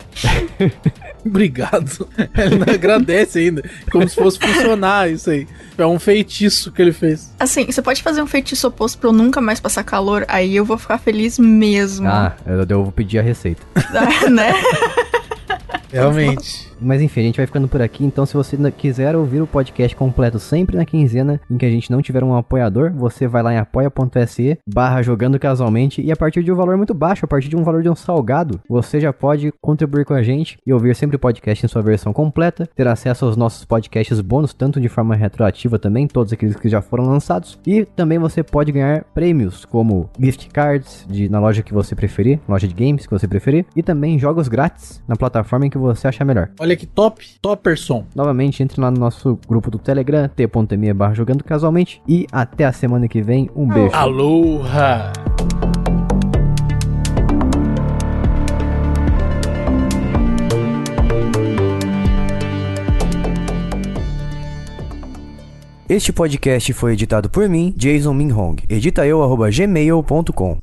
Obrigado. 1.26 2.08
Ele 2.36 2.56
não 2.56 2.74
agradece 2.74 3.40
ainda. 3.40 3.64
Como 3.92 4.08
se 4.08 4.16
fosse 4.16 4.40
funcionar 4.40 5.10
isso 5.12 5.30
aí. 5.30 5.48
É 5.78 5.86
um 5.86 6.00
feitiço 6.00 6.72
que 6.72 6.82
ele 6.82 6.92
fez. 6.92 7.34
Assim, 7.40 7.66
você 7.66 7.82
pode 7.82 8.02
fazer 8.02 8.22
um 8.22 8.28
feitiço 8.28 8.68
oposto 8.68 8.98
pra 8.98 9.10
eu 9.10 9.14
nunca 9.14 9.40
mais 9.40 9.60
passar 9.60 9.84
calor, 9.84 10.26
aí 10.28 10.56
eu 10.56 10.66
vou 10.66 10.78
ficar 10.78 10.98
feliz 10.98 11.38
mesmo. 11.38 12.08
Ah, 12.08 12.36
eu, 12.46 12.66
eu 12.68 12.84
vou 12.84 12.92
pedir 12.92 13.20
a 13.20 13.22
receita. 13.22 13.62
né? 14.32 14.54
Realmente. 15.92 16.67
Mas 16.80 17.02
enfim, 17.02 17.22
a 17.22 17.24
gente 17.24 17.38
vai 17.38 17.46
ficando 17.46 17.68
por 17.68 17.82
aqui. 17.82 18.06
Então, 18.06 18.26
se 18.26 18.34
você 18.34 18.58
quiser 18.72 19.16
ouvir 19.16 19.42
o 19.42 19.48
podcast 19.48 19.96
completo 19.96 20.40
sempre 20.40 20.78
na 20.78 20.86
quinzena 20.86 21.40
em 21.50 21.58
que 21.58 21.66
a 21.66 21.70
gente 21.70 21.92
não 21.92 22.02
tiver 22.02 22.24
um 22.24 22.36
apoiador, 22.36 22.92
você 22.92 23.28
vai 23.28 23.44
lá 23.44 23.54
em 23.54 23.58
apoia.se 23.58 24.58
barra 24.68 25.02
jogando 25.02 25.40
casualmente 25.40 26.02
e 26.02 26.12
a 26.12 26.16
partir 26.16 26.44
de 26.44 26.52
um 26.52 26.56
valor 26.56 26.78
muito 26.78 26.94
baixo, 26.94 27.26
a 27.26 27.28
partir 27.28 27.50
de 27.50 27.56
um 27.56 27.64
valor 27.64 27.82
de 27.82 27.90
um 27.90 27.96
salgado, 27.96 28.60
você 28.70 29.00
já 29.00 29.14
pode 29.14 29.54
contribuir 29.62 30.06
com 30.06 30.14
a 30.14 30.24
gente 30.24 30.58
e 30.66 30.74
ouvir 30.74 30.96
sempre 30.96 31.16
o 31.16 31.20
podcast 31.20 31.66
em 31.66 31.70
sua 31.70 31.82
versão 31.82 32.14
completa, 32.14 32.68
ter 32.76 32.88
acesso 32.88 33.26
aos 33.26 33.38
nossos 33.38 33.66
podcasts 33.66 34.20
bônus, 34.22 34.54
tanto 34.54 34.80
de 34.80 34.90
forma 34.90 35.16
retroativa 35.16 35.80
também, 35.80 36.08
todos 36.08 36.34
aqueles 36.34 36.56
que 36.56 36.70
já 36.70 36.82
foram 36.82 37.06
lançados, 37.06 37.60
e 37.66 37.86
também 37.86 38.20
você 38.20 38.44
pode 38.44 38.72
ganhar 38.72 39.04
prêmios 39.14 39.66
como 39.66 40.10
gift 40.20 40.50
cards 40.50 41.06
de, 41.10 41.30
na 41.30 41.40
loja 41.40 41.64
que 41.64 41.74
você 41.74 41.96
preferir, 41.96 42.40
loja 42.48 42.68
de 42.68 42.74
games 42.74 43.06
que 43.06 43.12
você 43.12 43.28
preferir, 43.28 43.66
e 43.76 43.84
também 43.84 44.20
jogos 44.20 44.48
grátis 44.48 45.02
na 45.08 45.16
plataforma 45.16 45.66
em 45.66 45.70
que 45.70 45.78
você 45.78 46.08
achar 46.08 46.26
melhor. 46.26 46.50
Olha 46.60 46.67
que 46.76 46.86
top. 46.86 47.26
Topperson. 47.42 48.06
Novamente, 48.16 48.62
entre 48.62 48.82
lá 48.82 48.92
no 48.92 49.00
nosso 49.00 49.40
grupo 49.48 49.72
do 49.72 49.80
Telegram, 49.80 50.28
t.me 50.28 50.94
barra 50.94 51.14
jogando 51.14 51.44
casualmente. 51.44 52.02
E 52.08 52.28
até 52.32 52.66
a 52.66 52.72
semana 52.72 53.08
que 53.08 53.22
vem. 53.22 53.50
Um 53.56 53.68
beijo. 53.68 53.96
Aloha. 53.96 55.14
Este 65.90 66.12
podcast 66.12 66.74
foi 66.74 66.92
editado 66.92 67.30
por 67.30 67.48
mim, 67.48 67.74
Jason 67.78 68.14
Minhong. 68.14 68.58
Edita 68.68 69.08
eu, 69.08 69.24
arroba 69.24 69.50
gmail.com. 69.50 70.56